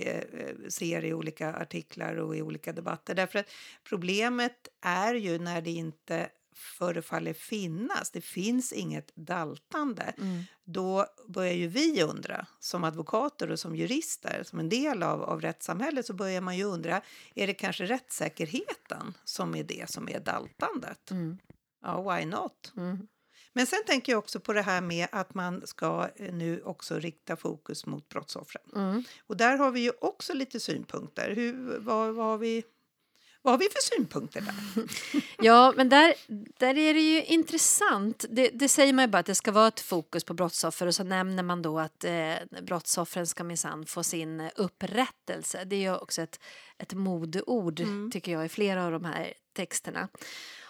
ser 0.69 1.05
i 1.05 1.13
olika 1.13 1.53
artiklar 1.53 2.15
och 2.15 2.35
i 2.37 2.41
olika 2.41 2.73
debatter. 2.73 3.15
Därför 3.15 3.39
att 3.39 3.49
problemet 3.89 4.67
är 4.81 5.13
ju 5.13 5.39
när 5.39 5.61
det 5.61 5.71
inte 5.71 6.29
förefaller 6.57 7.33
finnas, 7.33 8.11
det 8.11 8.21
finns 8.21 8.73
inget 8.73 9.15
daltande. 9.15 10.13
Mm. 10.17 10.43
Då 10.63 11.05
börjar 11.27 11.53
ju 11.53 11.67
vi 11.67 12.03
undra, 12.03 12.47
som 12.59 12.83
advokater 12.83 13.51
och 13.51 13.59
som 13.59 13.75
jurister, 13.75 14.43
som 14.43 14.59
en 14.59 14.69
del 14.69 15.03
av, 15.03 15.23
av 15.23 15.41
rättssamhället, 15.41 16.05
så 16.05 16.13
börjar 16.13 16.41
man 16.41 16.57
ju 16.57 16.63
undra, 16.63 17.01
är 17.35 17.47
det 17.47 17.53
kanske 17.53 17.85
rättssäkerheten 17.85 19.13
som 19.23 19.55
är 19.55 19.63
det 19.63 19.89
som 19.89 20.09
är 20.09 20.19
daltandet? 20.19 21.11
Mm. 21.11 21.37
Ja, 21.81 22.15
why 22.15 22.25
not? 22.25 22.73
Mm. 22.77 23.07
Men 23.57 23.67
sen 23.67 23.79
tänker 23.87 24.11
jag 24.11 24.19
också 24.19 24.39
på 24.39 24.53
det 24.53 24.61
här 24.61 24.81
med 24.81 25.07
att 25.11 25.33
man 25.33 25.67
ska 25.67 26.09
eh, 26.15 26.33
nu 26.33 26.61
också 26.61 26.99
rikta 26.99 27.35
fokus 27.35 27.85
mot 27.85 28.09
brottsoffren. 28.09 28.71
Mm. 28.75 29.03
Och 29.19 29.37
där 29.37 29.57
har 29.57 29.71
vi 29.71 29.79
ju 29.79 29.91
också 30.01 30.33
lite 30.33 30.59
synpunkter. 30.59 31.35
Hur, 31.35 31.79
vad, 31.79 32.15
vad, 32.15 32.25
har 32.25 32.37
vi, 32.37 32.63
vad 33.47 33.53
har 33.53 33.59
vi 33.59 33.69
för 33.69 33.95
synpunkter 33.95 34.41
där? 34.41 34.87
Ja, 35.45 35.73
men 35.77 35.89
där, 35.89 36.13
där 36.59 36.77
är 36.77 36.93
det 36.93 36.99
ju 36.99 37.23
intressant. 37.23 38.25
Det, 38.29 38.49
det 38.53 38.69
säger 38.69 38.93
man 38.93 39.03
ju 39.05 39.07
bara 39.07 39.17
att 39.17 39.25
det 39.25 39.35
ska 39.35 39.51
vara 39.51 39.67
ett 39.67 39.79
fokus 39.79 40.23
på 40.23 40.33
brottsoffer 40.33 40.87
och 40.87 40.95
så 40.95 41.03
nämner 41.03 41.43
man 41.43 41.61
då 41.61 41.79
att 41.79 42.03
eh, 42.03 42.61
brottsoffren 42.61 43.27
ska 43.27 43.43
minsann 43.43 43.85
få 43.85 44.03
sin 44.03 44.49
upprättelse. 44.55 45.63
Det 45.65 45.75
är 45.75 45.79
ju 45.79 45.95
också 45.95 46.21
ett, 46.21 46.39
ett 46.77 46.93
modeord 46.93 47.81
tycker 48.11 48.31
jag 48.31 48.45
i 48.45 48.49
flera 48.49 48.85
av 48.85 48.91
de 48.91 49.05
här 49.05 49.33
texterna. 49.55 50.07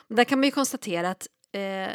Där 0.08 0.24
kan 0.24 0.40
man 0.40 0.46
ju 0.46 0.52
konstatera 0.52 1.10
att 1.10 1.28
eh, 1.52 1.92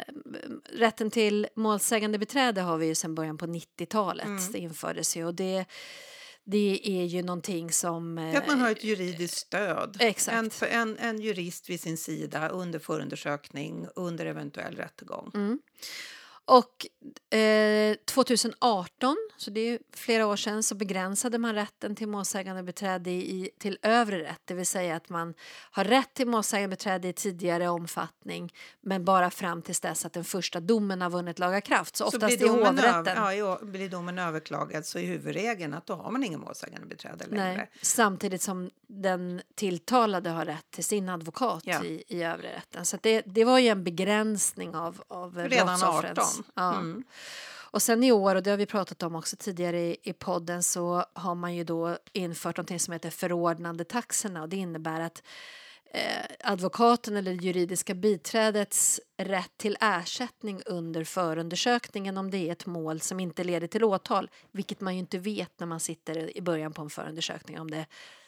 rätten 0.73 1.11
till 1.11 1.47
målsägande 1.55 2.19
beträde 2.19 2.61
har 2.61 2.77
vi 2.77 2.85
ju 2.85 2.95
sedan 2.95 3.15
början 3.15 3.37
på 3.37 3.45
90-talet. 3.45 4.51
Det 4.51 4.59
infördes 4.59 5.17
ju 5.17 5.25
och 5.25 5.35
det, 5.35 5.65
det 6.45 7.01
är 7.01 7.05
ju 7.05 7.23
någonting 7.23 7.71
som... 7.71 8.17
Att 8.17 8.47
man 8.47 8.57
eh, 8.57 8.63
har 8.63 8.71
ett 8.71 8.83
juridiskt 8.83 9.37
stöd. 9.37 9.97
Exakt. 9.99 10.63
En, 10.63 10.71
en, 10.71 10.97
en 10.97 11.21
jurist 11.21 11.69
vid 11.69 11.81
sin 11.81 11.97
sida 11.97 12.49
under 12.49 12.79
förundersökning, 12.79 13.87
under 13.95 14.25
eventuell 14.25 14.75
rättegång. 14.75 15.31
Mm. 15.33 15.59
Och 16.45 16.85
eh, 17.37 17.95
2018, 18.05 19.15
så 19.37 19.51
det 19.51 19.59
är 19.59 19.79
flera 19.95 20.27
år 20.27 20.35
sedan, 20.35 20.63
så 20.63 20.75
begränsade 20.75 21.37
man 21.37 21.55
rätten 21.55 21.95
till 21.95 22.07
målsägandebiträde 22.07 23.09
i, 23.11 23.49
till 23.59 23.77
övre 23.81 24.23
rätt. 24.23 24.41
Det 24.45 24.53
vill 24.53 24.65
säga 24.65 24.95
att 24.95 25.09
man 25.09 25.33
har 25.71 25.83
rätt 25.83 26.13
till 26.13 26.27
målsägandebiträde 26.27 27.07
i 27.07 27.13
tidigare 27.13 27.67
omfattning 27.69 28.53
men 28.81 29.05
bara 29.05 29.29
fram 29.31 29.61
tills 29.61 29.79
dess 29.79 30.05
att 30.05 30.13
den 30.13 30.23
första 30.23 30.59
domen 30.59 31.01
har 31.01 31.09
vunnit 31.09 31.39
laga 31.39 31.61
kraft. 31.61 31.95
Så, 31.95 32.11
Så 32.11 32.17
oftast 32.17 32.33
i 32.33 32.37
blir 32.37 32.47
domen, 32.47 32.65
hovrätten. 32.65 33.07
över, 33.17 33.31
ja, 33.31 33.59
blir 33.61 33.89
domen 33.89 34.19
överklagad 34.19 34.85
så 34.85 34.99
är 34.99 35.03
huvudregeln 35.05 35.73
att 35.73 35.85
då 35.85 35.93
har 35.93 36.11
man 36.11 36.23
ingen 36.23 36.39
målsägandebiträde 36.39 37.25
längre. 37.25 37.55
Nej, 37.57 37.69
samtidigt 37.81 38.41
som 38.41 38.69
den 38.87 39.41
tilltalade 39.55 40.29
har 40.29 40.45
rätt 40.45 40.71
till 40.71 40.83
sin 40.83 41.09
advokat 41.09 41.63
Ja. 41.65 41.83
i, 41.83 42.03
i 42.07 42.23
övre 42.23 42.55
rätten. 42.55 42.85
Så 42.85 42.97
det, 43.01 43.21
det 43.25 43.45
var 43.45 43.59
ju 43.59 43.67
en 43.67 43.83
begränsning 43.83 44.75
av, 44.75 45.03
av 45.07 45.37
Redan 45.37 45.67
brottsoffrens... 45.67 46.19
18. 46.19 46.32
Ja. 46.53 46.75
Mm. 46.75 47.03
Och 47.73 47.81
sen 47.81 48.03
i 48.03 48.11
år, 48.11 48.35
och 48.35 48.43
det 48.43 48.49
har 48.49 48.57
vi 48.57 48.65
pratat 48.65 49.03
om 49.03 49.15
också 49.15 49.35
tidigare 49.35 49.79
i, 49.79 49.97
i 50.03 50.13
podden, 50.13 50.63
så 50.63 51.05
har 51.13 51.35
man 51.35 51.55
ju 51.55 51.63
då 51.63 51.97
infört 52.11 52.57
något 52.57 52.81
som 52.81 52.91
heter 52.91 53.09
förordnandetaxorna 53.09 54.41
och 54.41 54.49
det 54.49 54.57
innebär 54.57 54.99
att 55.01 55.23
eh, 55.93 56.51
advokaten 56.51 57.17
eller 57.17 57.31
juridiska 57.31 57.93
biträdets 57.93 59.01
rätt 59.17 59.51
till 59.57 59.77
ersättning 59.81 60.61
under 60.65 61.03
förundersökningen 61.03 62.17
om 62.17 62.31
det 62.31 62.37
är 62.37 62.51
ett 62.51 62.65
mål 62.65 62.99
som 63.01 63.19
inte 63.19 63.43
leder 63.43 63.67
till 63.67 63.83
åtal, 63.83 64.29
vilket 64.51 64.81
man 64.81 64.93
ju 64.93 64.99
inte 64.99 65.17
vet 65.17 65.59
när 65.59 65.67
man 65.67 65.79
sitter 65.79 66.37
i 66.37 66.41
början 66.41 66.73
på 66.73 66.81
en 66.81 66.89
förundersökning 66.89 67.59
om 67.59 67.71
det 67.71 67.85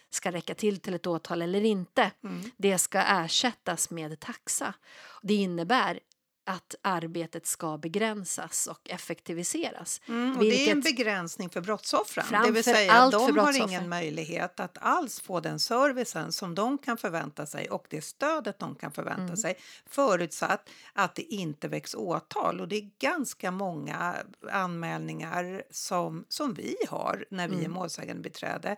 ska 0.09 0.31
räcka 0.31 0.55
till 0.55 0.79
till 0.79 0.93
ett 0.93 1.07
åtal 1.07 1.41
eller 1.41 1.63
inte. 1.63 2.11
Det 2.57 2.77
ska 2.77 3.01
ersättas 3.01 3.89
med 3.89 4.19
taxa. 4.19 4.73
Det 5.21 5.33
innebär 5.33 5.99
att 6.47 6.75
arbetet 6.81 7.45
ska 7.47 7.77
begränsas 7.77 8.67
och 8.67 8.89
effektiviseras. 8.89 10.01
Mm, 10.07 10.37
och 10.37 10.43
det 10.43 10.67
är 10.67 10.71
en 10.71 10.81
begränsning 10.81 11.49
för 11.49 11.61
brottsoffren. 11.61 12.43
det 12.45 12.51
vill 12.51 12.63
säga 12.63 12.91
allt 12.93 13.11
de 13.11 13.37
har 13.37 13.57
ingen 13.67 13.89
möjlighet 13.89 14.59
att 14.59 14.77
alls 14.81 15.19
få 15.19 15.39
den 15.39 15.59
servicen 15.59 16.31
som 16.31 16.55
de 16.55 16.77
kan 16.77 16.97
förvänta 16.97 17.45
sig 17.45 17.69
och 17.69 17.85
det 17.89 18.01
stödet 18.01 18.59
de 18.59 18.75
kan 18.75 18.91
förvänta 18.91 19.15
Mm. 19.23 19.37
sig 19.37 19.57
förutsatt 19.85 20.69
att 20.93 21.15
det 21.15 21.21
inte 21.33 21.67
väcks 21.67 21.95
åtal. 21.95 22.61
Och 22.61 22.67
det 22.67 22.75
är 22.75 22.89
ganska 22.99 23.51
många 23.51 24.15
anmälningar 24.51 25.63
som, 25.71 26.25
som 26.29 26.53
vi 26.53 26.75
har 26.89 27.25
när 27.29 27.45
Mm. 27.45 27.59
vi 27.59 27.65
är 27.65 27.69
målsägandebiträde. 27.69 28.75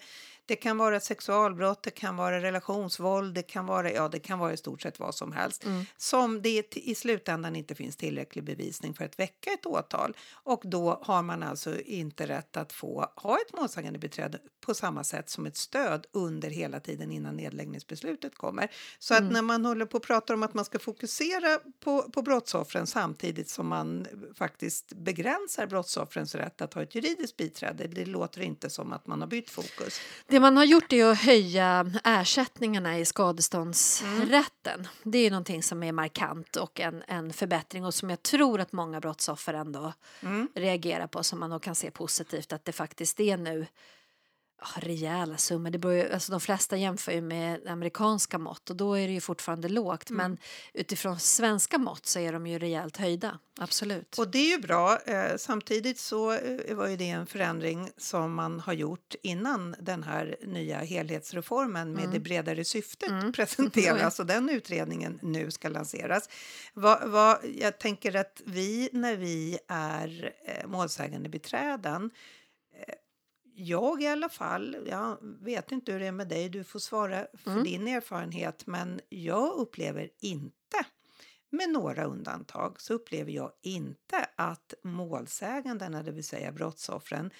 Det 0.47 0.55
kan 0.55 0.77
vara 0.77 0.99
sexualbrott, 0.99 1.83
det 1.83 1.91
kan 1.91 2.15
vara 2.15 2.41
relationsvåld, 2.41 3.35
det 3.35 3.43
kan 3.43 3.65
vara, 3.65 3.91
ja, 3.91 4.07
det 4.07 4.19
kan 4.19 4.39
vara 4.39 4.53
i 4.53 4.57
stort 4.57 4.81
sett 4.81 4.99
vad 4.99 5.15
som 5.15 5.31
helst. 5.31 5.65
Mm. 5.65 5.85
Som 5.97 6.41
det 6.41 6.77
i 6.77 6.95
slutändan 6.95 7.55
inte 7.55 7.75
finns 7.75 7.95
tillräcklig 7.95 8.43
bevisning 8.43 8.93
för 8.93 9.05
att 9.05 9.19
väcka 9.19 9.51
ett 9.51 9.65
åtal. 9.65 10.17
Och 10.33 10.61
då 10.63 10.99
har 11.03 11.21
man 11.23 11.43
alltså 11.43 11.81
inte 11.81 12.27
rätt 12.27 12.57
att 12.57 12.73
få 12.73 13.11
ha 13.15 13.37
ett 13.37 13.53
målsägandebiträde 13.53 14.39
på 14.65 14.73
samma 14.73 15.03
sätt 15.03 15.29
som 15.29 15.45
ett 15.45 15.57
stöd 15.57 16.05
under 16.11 16.49
hela 16.49 16.79
tiden 16.79 17.11
innan 17.11 17.35
nedläggningsbeslutet 17.35 18.37
kommer. 18.37 18.71
Så 18.99 19.13
att 19.13 19.31
när 19.31 19.41
man 19.41 19.65
håller 19.65 19.85
på 19.85 19.97
och 19.97 20.03
pratar 20.03 20.33
om 20.33 20.43
att 20.43 20.53
man 20.53 20.65
ska 20.65 20.79
fokusera 20.79 21.59
på, 21.79 22.01
på 22.01 22.21
brottsoffren 22.21 22.87
samtidigt 22.87 23.49
som 23.49 23.67
man 23.67 24.07
faktiskt 24.35 24.93
begränsar 24.93 25.67
brottsoffrens 25.67 26.35
rätt 26.35 26.61
att 26.61 26.73
ha 26.73 26.83
ett 26.83 26.95
juridiskt 26.95 27.37
biträde, 27.37 27.87
det 27.87 28.05
låter 28.05 28.41
inte 28.41 28.69
som 28.69 28.93
att 28.93 29.07
man 29.07 29.21
har 29.21 29.27
bytt 29.27 29.49
fokus. 29.49 29.99
Det 30.27 30.36
man 30.39 30.57
har 30.57 30.63
gjort 30.63 30.93
är 30.93 31.05
att 31.05 31.17
höja 31.17 31.91
ersättningarna 32.03 32.99
i 32.99 33.05
skadeståndsrätten. 33.05 34.87
Det 35.03 35.17
är 35.17 35.31
någonting 35.31 35.63
som 35.63 35.83
är 35.83 35.91
markant 35.91 36.55
och 36.55 36.79
en, 36.79 37.03
en 37.07 37.33
förbättring 37.33 37.85
och 37.85 37.93
som 37.93 38.09
jag 38.09 38.23
tror 38.23 38.59
att 38.61 38.71
många 38.71 38.99
brottsoffer 38.99 39.53
ändå 39.53 39.93
reagerar 40.55 41.07
på 41.07 41.23
som 41.23 41.39
man 41.39 41.49
då 41.49 41.59
kan 41.59 41.75
se 41.75 41.91
positivt 41.91 42.53
att 42.53 42.65
det 42.65 42.71
faktiskt 42.71 43.19
är 43.19 43.37
nu 43.37 43.67
rejäla 44.75 45.37
summor. 45.37 45.69
Det 45.69 45.77
beror 45.77 46.11
alltså 46.13 46.31
de 46.31 46.41
flesta 46.41 46.77
jämför 46.77 47.11
ju 47.11 47.21
med 47.21 47.67
amerikanska 47.67 48.37
mått 48.37 48.69
och 48.69 48.75
då 48.75 48.93
är 48.93 49.07
det 49.07 49.13
ju 49.13 49.21
fortfarande 49.21 49.69
lågt 49.69 50.09
men 50.09 50.37
utifrån 50.73 51.19
svenska 51.19 51.77
mått 51.77 52.05
så 52.05 52.19
är 52.19 52.33
de 52.33 52.47
ju 52.47 52.59
rejält 52.59 52.97
höjda. 52.97 53.39
Absolut. 53.59 54.17
Och 54.19 54.27
det 54.27 54.37
är 54.37 54.51
ju 54.51 54.57
bra. 54.57 54.99
Eh, 55.05 55.37
samtidigt 55.37 55.99
så 55.99 56.31
eh, 56.31 56.75
var 56.75 56.87
ju 56.87 56.95
det 56.95 57.09
en 57.09 57.27
förändring 57.27 57.89
som 57.97 58.33
man 58.33 58.59
har 58.59 58.73
gjort 58.73 59.15
innan 59.21 59.75
den 59.79 60.03
här 60.03 60.37
nya 60.43 60.77
helhetsreformen 60.77 61.93
med 61.93 62.09
det 62.09 62.19
bredare 62.19 62.65
syftet 62.65 63.33
presenteras 63.33 64.19
och 64.19 64.25
den 64.25 64.49
utredningen 64.49 65.19
nu 65.21 65.51
ska 65.51 65.69
lanseras. 65.69 66.29
Vad, 66.73 67.09
vad, 67.09 67.37
jag 67.55 67.79
tänker 67.79 68.15
att 68.15 68.41
vi 68.45 68.89
när 68.93 69.15
vi 69.15 69.59
är 69.67 70.33
eh, 70.45 70.67
målsägande 70.67 71.29
beträden 71.29 72.11
jag 73.59 74.01
i 74.01 74.07
alla 74.07 74.29
fall, 74.29 74.77
jag 74.85 75.17
vet 75.21 75.71
inte 75.71 75.91
hur 75.91 75.99
det 75.99 76.07
är 76.07 76.11
med 76.11 76.27
dig, 76.27 76.49
du 76.49 76.63
får 76.63 76.79
svara 76.79 77.27
för 77.33 77.63
din 77.63 77.87
erfarenhet, 77.87 78.67
men 78.67 79.01
jag 79.09 79.53
upplever 79.53 80.09
inte, 80.19 80.85
med 81.49 81.69
några 81.69 82.03
undantag, 82.03 82.81
så 82.81 82.93
upplever 82.93 83.31
jag 83.31 83.51
inte 83.61 84.29
att 84.35 84.73
målsägandena, 84.83 86.03
det 86.03 86.11
vill 86.11 86.23
säga 86.23 86.51
brottsoffren, 86.51 87.31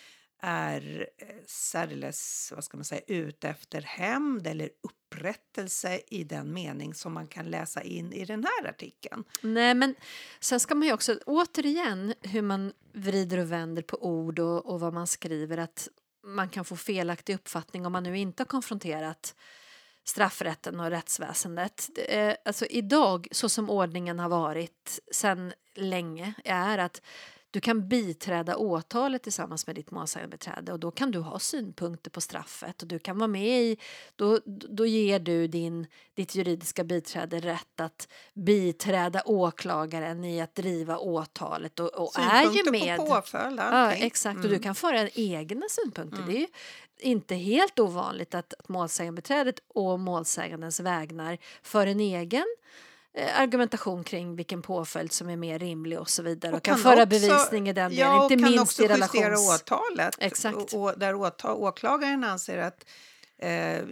är 0.41 1.09
eh, 1.17 1.27
särdeles, 1.45 2.51
vad 2.55 2.63
ska 2.63 2.77
man 2.77 2.85
säga, 2.85 3.01
ute 3.07 3.49
efter 3.49 3.81
hämnd 3.81 4.47
eller 4.47 4.69
upprättelse 4.81 6.01
i 6.07 6.23
den 6.23 6.53
mening 6.53 6.93
som 6.93 7.13
man 7.13 7.27
kan 7.27 7.45
läsa 7.45 7.81
in 7.81 8.13
i 8.13 8.25
den 8.25 8.43
här 8.43 8.69
artikeln. 8.69 9.23
Nej, 9.41 9.73
men 9.73 9.95
sen 10.39 10.59
ska 10.59 10.75
man 10.75 10.87
ju 10.87 10.93
också, 10.93 11.19
återigen, 11.25 12.13
hur 12.21 12.41
man 12.41 12.73
vrider 12.93 13.37
och 13.37 13.51
vänder 13.51 13.81
på 13.81 14.05
ord 14.05 14.39
och, 14.39 14.65
och 14.65 14.79
vad 14.79 14.93
man 14.93 15.07
skriver, 15.07 15.57
att 15.57 15.89
man 16.27 16.49
kan 16.49 16.65
få 16.65 16.75
felaktig 16.75 17.35
uppfattning 17.35 17.85
om 17.85 17.91
man 17.91 18.03
nu 18.03 18.17
inte 18.17 18.43
har 18.43 18.47
konfronterat 18.47 19.35
straffrätten 20.03 20.79
och 20.79 20.89
rättsväsendet. 20.89 21.89
Eh, 22.09 22.33
alltså 22.45 22.65
idag, 22.65 23.27
så 23.31 23.49
som 23.49 23.69
ordningen 23.69 24.19
har 24.19 24.29
varit 24.29 24.99
sedan 25.11 25.53
länge, 25.75 26.33
är 26.45 26.77
att 26.77 27.01
du 27.51 27.59
kan 27.59 27.87
biträda 27.87 28.57
åtalet 28.57 29.23
tillsammans 29.23 29.67
med 29.67 29.75
ditt 29.75 29.91
målsägandebiträde 29.91 30.73
och 30.73 30.79
då 30.79 30.91
kan 30.91 31.11
du 31.11 31.19
ha 31.19 31.39
synpunkter 31.39 32.11
på 32.11 32.21
straffet 32.21 32.81
och 32.81 32.87
du 32.87 32.99
kan 32.99 33.17
vara 33.17 33.27
med 33.27 33.61
i, 33.61 33.77
då, 34.15 34.39
då 34.45 34.85
ger 34.85 35.19
du 35.19 35.47
din, 35.47 35.87
ditt 36.13 36.35
juridiska 36.35 36.83
biträde 36.83 37.39
rätt 37.39 37.79
att 37.79 38.07
biträda 38.33 39.21
åklagaren 39.25 40.23
i 40.23 40.41
att 40.41 40.55
driva 40.55 40.97
åtalet 40.97 41.79
och, 41.79 41.93
och 41.93 42.19
är 42.19 42.43
ju 42.43 42.47
Synpunkter 42.47 42.71
med. 42.71 42.97
på 42.97 43.05
påföljd, 43.05 43.59
Ja, 43.59 43.91
exakt, 43.91 44.43
och 44.43 44.49
du 44.49 44.59
kan 44.59 44.75
föra 44.75 45.09
egna 45.09 45.65
synpunkter. 45.69 46.23
Det 46.27 46.35
är 46.35 46.39
ju 46.39 46.47
inte 46.99 47.35
helt 47.35 47.79
ovanligt 47.79 48.35
att, 48.35 48.53
målsägandebiträdet 48.67 49.59
och 49.67 49.99
målsägandens 49.99 50.79
vägnar 50.79 51.37
för 51.61 51.87
en 51.87 51.99
egen 51.99 52.45
argumentation 53.35 54.03
kring 54.03 54.35
vilken 54.35 54.61
påföljd 54.61 55.11
som 55.11 55.29
är 55.29 55.35
mer 55.35 55.59
rimlig 55.59 55.99
och 55.99 56.09
så 56.09 56.23
vidare 56.23 56.55
och, 56.55 56.63
kan, 56.63 56.77
föra 56.77 56.93
också- 56.93 57.05
bevisning 57.05 57.69
i 57.69 57.73
den 57.73 57.91
delen, 57.91 58.07
ja, 58.07 58.25
och 58.25 58.31
inte 58.31 58.43
kan 58.43 58.51
minst 58.51 58.63
också 58.63 58.81
i 58.81 58.85
justera 58.85 58.97
relations... 58.97 59.61
åtalet. 59.61 60.15
Exakt. 60.19 60.57
Och, 60.57 60.81
och 60.81 60.99
där 60.99 61.15
åklagaren 61.45 62.23
anser 62.23 62.57
att 62.57 62.83
eh, 62.83 62.87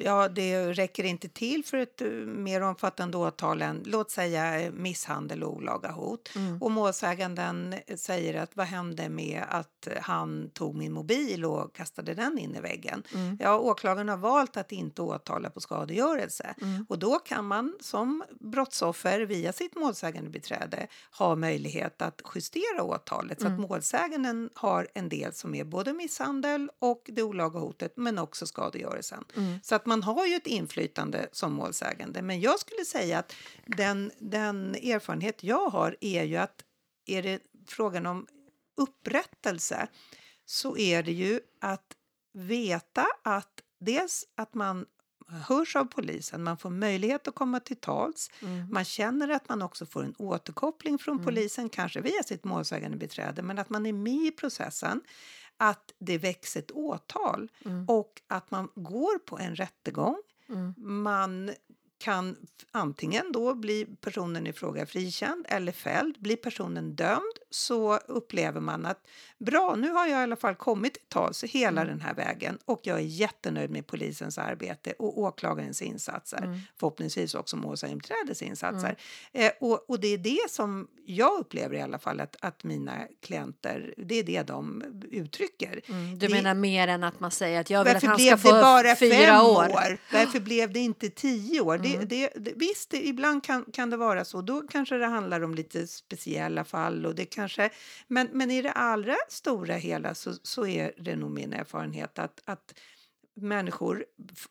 ja, 0.04 0.28
det 0.30 0.74
räcker 0.74 1.04
inte 1.04 1.30
till 1.30 1.66
för 1.66 1.78
ett 1.78 2.02
eh, 2.02 2.08
mer 2.26 2.62
omfattande 2.62 3.18
åtal 3.18 3.62
än 3.62 3.84
låt 3.86 4.12
säga 4.12 4.60
eh, 4.62 4.72
misshandel 4.72 5.44
och 5.44 5.54
olaga 5.54 5.92
hot. 5.92 6.30
Mm. 6.36 6.62
Och 6.62 6.72
målsäganden 6.72 7.76
säger 7.96 8.34
att 8.42 8.56
vad 8.56 8.66
hände 8.66 9.10
med 9.10 9.44
att 9.50 9.88
han 10.02 10.50
tog 10.50 10.76
min 10.76 10.94
mobil 10.94 11.46
och 11.46 11.76
kastade 11.76 12.14
den 12.14 12.38
in 12.40 12.56
i 12.56 12.60
väggen? 12.62 13.04
Mm. 13.14 13.38
Ja, 13.42 13.60
åklagaren 13.60 14.10
har 14.10 14.18
valt 14.18 14.58
att 14.58 14.72
inte 14.72 15.02
åtala 15.02 15.50
på 15.50 15.62
skadegörelse 15.62 16.56
Mm. 16.62 16.86
och 16.90 17.00
då 17.00 17.20
kan 17.20 17.46
man 17.48 17.76
som 17.82 18.24
brottsoffer 18.40 19.20
via 19.22 19.54
sitt 19.54 19.76
målsägandebiträde 19.76 20.88
ha 21.18 21.36
möjlighet 21.36 22.02
att 22.02 22.22
justera 22.36 22.84
åtalet 22.84 23.42
så 23.42 23.48
att 23.48 23.54
Mm. 23.54 23.62
målsäganden 23.70 24.50
har 24.54 24.88
en 24.94 25.10
del 25.10 25.34
som 25.34 25.56
är 25.56 25.64
både 25.64 25.94
misshandel 25.94 26.70
och 26.80 27.04
det 27.14 27.24
olaga 27.24 27.60
hotet 27.60 27.94
men 27.98 28.18
också 28.20 28.46
skadegörelsen. 28.48 29.24
Mm. 29.38 29.60
Så 29.64 29.76
att 29.76 29.86
man 29.86 30.04
har 30.04 30.26
ju 30.26 30.36
ett 30.36 30.48
inflytande 30.48 31.30
som 31.32 31.54
målsägande. 31.54 32.22
Men 32.22 32.42
jag 32.42 32.60
skulle 32.60 32.86
säga 32.86 33.20
att 33.20 33.34
den, 33.66 34.12
den 34.20 34.76
erfarenhet 34.76 35.44
jag 35.44 35.70
har 35.70 35.96
är 36.02 36.24
ju 36.24 36.38
att 36.38 36.64
är 37.06 37.24
det 37.24 37.42
frågan 37.68 38.06
om 38.06 38.28
upprättelse 38.78 39.88
så 40.46 40.78
är 40.78 41.04
det 41.04 41.12
ju 41.12 41.40
att 41.62 41.96
veta 42.34 43.06
att 43.24 43.62
dels 43.80 44.26
att 44.36 44.54
man 44.54 44.86
hörs 45.28 45.76
av 45.76 45.86
polisen, 45.86 46.44
man 46.44 46.58
får 46.58 46.70
möjlighet 46.70 47.28
att 47.28 47.36
komma 47.36 47.60
till 47.60 47.78
tals. 47.78 48.32
Mm. 48.42 48.68
Man 48.72 48.86
känner 48.86 49.30
att 49.30 49.50
man 49.50 49.62
också 49.62 49.86
får 49.86 50.04
en 50.04 50.16
återkoppling 50.18 50.98
från 50.98 51.24
polisen, 51.24 51.70
kanske 51.70 52.02
via 52.02 52.24
sitt 52.24 52.44
målsägandebiträde, 52.44 53.42
men 53.42 53.60
att 53.60 53.70
man 53.70 53.86
är 53.86 53.94
med 53.94 54.28
i 54.28 54.32
processen. 54.32 55.02
Att 55.58 55.94
det 56.00 56.18
väcks 56.18 56.58
ett 56.58 56.72
åtal 56.72 57.52
Mm. 57.66 57.86
och 57.90 58.22
att 58.28 58.52
man 58.52 58.70
går 58.76 59.18
på 59.20 59.38
en 59.38 59.56
rättegång. 59.56 60.22
Mm. 60.50 60.74
Man 60.78 61.52
kan 61.98 62.36
antingen 62.72 63.32
då 63.32 63.54
bli 63.56 63.86
personen 64.02 64.48
i 64.48 64.54
fråga 64.54 64.86
frikänd 64.86 65.46
eller 65.50 65.72
fälld. 65.72 66.16
Blir 66.20 66.36
personen 66.36 66.96
dömd 66.96 67.34
så 67.56 67.98
upplever 67.98 68.62
man 68.62 68.86
att 68.86 69.08
bra, 69.38 69.76
nu 69.76 69.90
har 69.90 70.08
jag 70.08 70.20
i 70.20 70.24
alla 70.24 70.36
fall 70.36 70.56
kommit 70.56 70.94
till 70.94 71.04
tals 71.10 71.44
hela 71.44 71.82
Mm. 71.82 71.88
den 71.98 72.02
här 72.06 72.14
vägen 72.14 72.58
och 72.66 72.80
jag 72.84 72.98
är 72.98 73.04
jättenöjd 73.04 73.70
med 73.70 73.88
polisens 73.88 74.38
arbete 74.38 74.94
och 75.00 75.20
åklagarens 75.20 75.82
insatser. 75.82 76.38
Mm. 76.38 76.60
Förhoppningsvis 76.80 77.36
också 77.36 77.58
målsägandebiträdets 77.58 78.42
insatser. 78.42 78.96
Eh, 79.32 79.52
och, 79.60 79.90
och 79.90 80.00
det 80.00 80.08
är 80.08 80.18
det 80.18 80.50
som 80.50 80.88
jag 81.06 81.40
upplever 81.40 81.76
i 81.76 81.82
alla 81.82 82.00
fall 82.00 82.20
att, 82.20 82.36
att 82.40 82.64
mina 82.64 82.94
klienter, 83.22 83.94
det 83.98 84.16
är 84.16 84.24
det 84.24 84.42
de 84.44 84.84
uttrycker. 85.12 85.82
Mm. 85.90 86.20
Du 86.20 86.28
Det- 86.28 86.34
menar 86.34 86.54
mer 86.54 86.88
än 86.88 87.04
att 87.04 87.20
man 87.20 87.32
säger 87.32 87.62
att 87.62 87.70
jag 87.70 87.84
vill 87.84 87.96
att 87.96 88.04
han 88.04 88.20
ska 88.20 88.38
få 88.38 88.52
det 88.56 88.62
bara 88.62 88.96
fyra 88.96 89.16
fem 89.16 89.42
år? 89.46 89.52
år? 89.70 89.98
Varför 90.14 90.40
blev 90.40 90.74
det 90.74 90.80
inte 90.80 91.10
tio 91.10 91.62
år? 91.62 91.76
Mm. 91.76 91.92
Det, 91.92 92.06
det, 92.06 92.30
det, 92.36 92.54
visst, 92.56 92.90
det, 92.90 93.08
ibland 93.08 93.44
kan, 93.44 93.66
kan 93.74 93.90
det 93.90 93.98
vara 93.98 94.26
så. 94.26 94.42
Då 94.42 94.62
kanske 94.70 94.96
det 94.96 95.06
handlar 95.06 95.42
om 95.42 95.56
lite 95.56 95.88
speciella 95.88 96.64
fall. 96.64 97.06
Och 97.06 97.16
det 97.16 97.26
kanske, 97.50 97.70
men, 98.08 98.30
men 98.32 98.52
i 98.52 98.62
det 98.62 98.72
allra 98.72 99.16
stora 99.30 99.76
hela 99.76 100.16
så, 100.16 100.34
så 100.44 100.68
är 100.68 100.92
det 100.98 101.16
nog 101.16 101.32
min 101.32 101.54
erfarenhet 101.54 102.20
att, 102.20 102.42
att 102.46 102.74
människor 103.38 104.06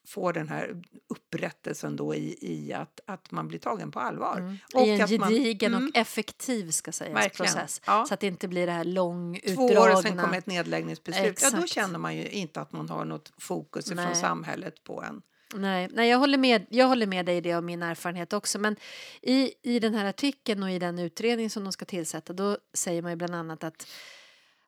får 0.06 0.32
den 0.32 0.48
här 0.48 0.82
upprättelsen 1.08 1.96
då 1.96 2.14
i, 2.14 2.38
i 2.40 2.72
att, 2.72 3.00
att 3.06 3.30
man 3.30 3.48
blir 3.48 3.58
tagen 3.58 3.90
på 3.90 4.00
allvar. 4.00 4.36
Mm. 4.38 4.56
Och 4.74 4.86
I 4.86 4.90
en 4.90 5.00
att 5.02 5.20
man- 5.20 5.30
gedigen 5.32 5.74
Mm. 5.74 5.88
och 5.88 5.96
effektiv 5.96 6.70
ska 6.70 6.92
sägas, 6.92 7.14
Verkligen. 7.16 7.52
process. 7.52 7.80
Ja. 7.86 8.06
Så 8.08 8.14
att 8.14 8.20
det 8.20 8.26
inte 8.26 8.48
blir 8.48 8.66
det 8.66 8.72
här 8.72 8.84
lång, 8.84 9.40
Två 9.54 9.66
år 9.66 9.92
och 9.92 10.02
sen 10.02 10.18
kommer 10.18 10.38
ett 10.38 10.46
nedläggningsbeslut. 10.46 11.42
Ja, 11.42 11.50
då 11.60 11.66
känner 11.66 11.98
man 11.98 12.16
ju 12.16 12.28
inte 12.28 12.60
att 12.60 12.72
man 12.72 12.88
har 12.88 13.04
något 13.04 13.32
fokus 13.38 13.90
Nej. 13.90 14.06
från 14.06 14.16
samhället 14.16 14.84
på 14.84 15.02
en. 15.02 15.22
Nej, 15.56 15.88
nej 15.92 16.08
jag, 16.08 16.18
håller 16.18 16.38
med, 16.38 16.66
jag 16.68 16.86
håller 16.86 17.06
med 17.06 17.26
dig 17.26 17.36
i 17.36 17.40
det 17.40 17.52
av 17.52 17.64
min 17.64 17.82
erfarenhet 17.82 18.32
också. 18.32 18.58
Men 18.58 18.76
i, 19.22 19.54
i 19.62 19.78
den 19.78 19.94
här 19.94 20.04
artikeln 20.04 20.62
och 20.62 20.70
i 20.70 20.78
den 20.78 20.98
utredning 20.98 21.50
som 21.50 21.64
de 21.64 21.72
ska 21.72 21.84
tillsätta 21.84 22.32
då 22.32 22.58
säger 22.72 23.02
man 23.02 23.12
ju 23.12 23.16
bland 23.16 23.34
annat 23.34 23.64
att, 23.64 23.86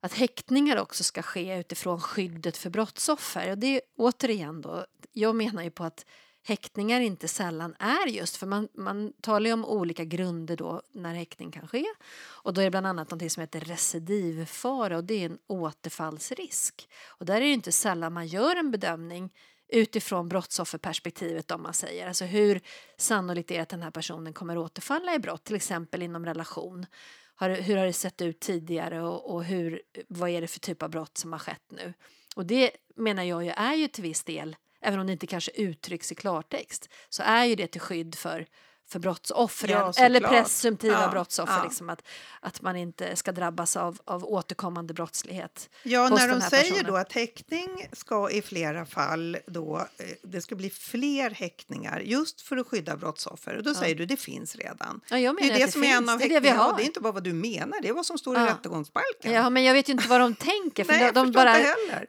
att 0.00 0.14
häktningar 0.14 0.76
också 0.76 1.04
ska 1.04 1.22
ske 1.22 1.58
utifrån 1.58 2.00
skyddet 2.00 2.56
för 2.56 2.70
brottsoffer. 2.70 3.50
Och 3.50 3.58
det 3.58 3.66
är 3.66 3.80
återigen 3.96 4.60
då, 4.60 4.86
jag 5.12 5.36
menar 5.36 5.62
ju 5.62 5.70
på 5.70 5.84
att 5.84 6.06
häktningar 6.42 7.00
inte 7.00 7.28
sällan 7.28 7.74
är 7.78 8.06
just 8.06 8.36
för 8.36 8.46
man, 8.46 8.68
man 8.74 9.12
talar 9.20 9.46
ju 9.46 9.52
om 9.52 9.64
olika 9.64 10.04
grunder 10.04 10.56
då 10.56 10.82
när 10.92 11.14
häktning 11.14 11.50
kan 11.50 11.68
ske. 11.68 11.84
Och 12.18 12.54
då 12.54 12.60
är 12.60 12.64
det 12.64 12.70
bland 12.70 12.86
annat 12.86 13.10
något 13.10 13.32
som 13.32 13.40
heter 13.40 13.60
recidivfara 13.60 14.96
och 14.96 15.04
det 15.04 15.14
är 15.14 15.26
en 15.26 15.38
återfallsrisk. 15.46 16.88
Och 17.06 17.26
där 17.26 17.36
är 17.36 17.40
det 17.40 17.52
inte 17.52 17.72
sällan 17.72 18.12
man 18.12 18.26
gör 18.26 18.56
en 18.56 18.70
bedömning 18.70 19.30
utifrån 19.68 20.28
brottsofferperspektivet 20.28 21.50
om 21.50 21.62
man 21.62 21.74
säger. 21.74 22.08
Alltså 22.08 22.24
hur 22.24 22.60
sannolikt 22.96 23.50
är 23.50 23.54
det 23.54 23.62
att 23.62 23.68
den 23.68 23.82
här 23.82 23.90
personen 23.90 24.32
kommer 24.32 24.58
återfalla 24.58 25.14
i 25.14 25.18
brott, 25.18 25.44
till 25.44 25.56
exempel 25.56 26.02
inom 26.02 26.26
relation. 26.26 26.86
Har, 27.34 27.50
hur 27.50 27.76
har 27.76 27.86
det 27.86 27.92
sett 27.92 28.22
ut 28.22 28.40
tidigare 28.40 29.02
och, 29.02 29.34
och 29.34 29.44
hur, 29.44 29.82
vad 30.08 30.30
är 30.30 30.40
det 30.40 30.48
för 30.48 30.60
typ 30.60 30.82
av 30.82 30.90
brott 30.90 31.18
som 31.18 31.32
har 31.32 31.38
skett 31.38 31.64
nu? 31.68 31.92
Och 32.36 32.46
det 32.46 32.70
menar 32.96 33.22
jag 33.22 33.44
ju 33.44 33.50
är 33.50 33.74
ju 33.74 33.88
till 33.88 34.02
viss 34.02 34.24
del, 34.24 34.56
även 34.80 35.00
om 35.00 35.06
det 35.06 35.12
inte 35.12 35.26
kanske 35.26 35.50
uttrycks 35.50 36.12
i 36.12 36.14
klartext, 36.14 36.88
så 37.08 37.22
är 37.22 37.44
ju 37.44 37.54
det 37.54 37.66
till 37.66 37.80
skydd 37.80 38.14
för 38.14 38.46
för 38.88 38.98
brottsoffren 38.98 39.70
Ja, 39.70 39.92
eller 40.04 40.20
presumtiva 40.20 41.02
Ja, 41.02 41.08
brottsoffer. 41.08 41.56
ja. 41.56 41.64
Liksom 41.64 41.90
att, 41.90 42.02
att 42.40 42.62
man 42.62 42.76
inte 42.76 43.16
ska 43.16 43.32
drabbas 43.32 43.76
av, 43.76 43.98
av 44.04 44.24
återkommande 44.24 44.94
brottslighet. 44.94 45.70
Ja, 45.82 46.08
när 46.08 46.28
de 46.28 46.40
säger 46.40 46.70
personen. 46.70 46.84
då 46.92 46.96
att 46.96 47.12
häktning 47.12 47.88
ska 47.92 48.30
i 48.30 48.42
flera 48.42 48.86
fall 48.86 49.36
då, 49.46 49.76
eh, 49.98 50.06
det 50.22 50.40
ska 50.40 50.54
bli 50.54 50.70
fler 50.70 51.30
häktningar 51.30 52.00
just 52.00 52.40
för 52.40 52.56
att 52.56 52.66
skydda 52.66 52.96
brottsoffer. 52.96 53.56
Och 53.56 53.62
då 53.62 53.74
säger 53.74 53.94
du 53.94 54.06
det 54.06 54.16
finns 54.16 54.56
redan. 54.56 55.00
Det 55.08 55.14
är 55.14 55.58
det, 55.58 55.64
att 55.64 55.72
som 55.72 55.84
är 55.84 55.88
en 55.88 55.98
finns. 55.98 56.10
av 56.10 56.18
Det 56.18 56.24
är 56.24 56.40
det. 56.40 56.40
Det 56.76 56.82
är 56.82 56.86
inte 56.86 57.00
bara 57.00 57.12
vad 57.12 57.24
du 57.24 57.32
menar, 57.32 57.80
det 57.82 57.88
är 57.88 57.92
vad 57.92 58.06
som 58.06 58.18
står 58.18 58.36
i 58.36 58.40
rättegångsbalken. 58.40 59.32
Ja, 59.32 59.50
men 59.50 59.64
jag 59.64 59.74
vet 59.74 59.88
ju 59.88 59.92
inte 59.92 60.08
vad 60.08 60.20
de 60.20 60.34
tänker. 60.34 60.84
För 60.84 60.92
Nej, 60.92 61.12
de, 61.14 61.26
de 61.26 61.32
bara 61.32 61.56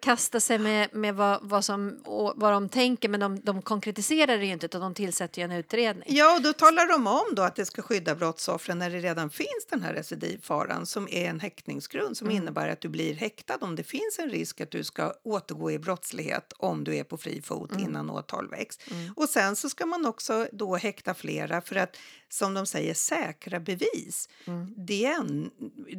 kastar 0.02 0.40
sig 0.40 0.58
med, 0.60 0.96
med 0.96 1.16
vad, 1.16 1.40
vad, 1.42 1.66
som, 1.66 2.00
vad 2.36 2.54
de 2.54 2.70
tänker 2.70 3.10
men 3.10 3.20
de, 3.20 3.40
de 3.40 3.62
konkretiserar 3.62 4.38
det 4.38 4.46
ju 4.46 4.52
inte 4.52 4.66
utan 4.66 4.82
de 4.82 4.94
tillsätter 4.94 5.42
ju 5.42 5.46
en 5.46 5.52
utredning. 5.52 6.04
Ja, 6.08 6.36
och 6.36 6.42
då 6.42 6.54
talar 6.68 6.88
de 6.88 7.08
om 7.08 7.36
då 7.36 7.42
att 7.42 7.56
det 7.56 7.66
ska 7.66 7.82
skydda 7.82 8.16
brottsoffren 8.16 8.80
när 8.80 8.90
det 8.90 9.00
redan 9.00 9.30
finns 9.30 9.66
den 9.70 9.82
här 9.82 9.94
recidivfaran 9.94 10.86
som 10.86 11.08
är 11.12 11.30
en 11.30 11.40
häktningsgrund 11.40 12.18
som 12.18 12.28
Mm. 12.28 12.42
innebär 12.42 12.68
att 12.70 12.82
du 12.82 12.90
blir 12.90 13.14
häktad 13.14 13.58
om 13.62 13.76
det 13.76 13.84
finns 13.84 14.20
en 14.20 14.30
risk 14.30 14.62
att 14.62 14.72
du 14.72 14.84
ska 14.84 15.14
återgå 15.24 15.72
i 15.72 15.80
brottslighet 15.80 16.54
om 16.58 16.84
du 16.84 16.96
är 16.96 17.04
på 17.04 17.18
fri 17.18 17.42
fot 17.42 17.72
Mm. 17.72 17.84
innan 17.84 18.10
åtal 18.10 18.50
väcks. 18.50 18.80
Och 19.16 19.30
sen 19.30 19.56
så 19.56 19.70
ska 19.70 19.86
man 19.86 20.06
också 20.06 20.48
då 20.52 20.76
häkta 20.76 21.14
flera 21.14 21.62
för 21.62 21.76
att 21.76 21.98
som 22.30 22.54
de 22.54 22.66
säger 22.66 22.94
säkra 22.94 23.60
bevis. 23.60 24.30
Mm. 24.46 24.74
Det 24.78 25.06
är, 25.06 25.16
en, 25.20 25.52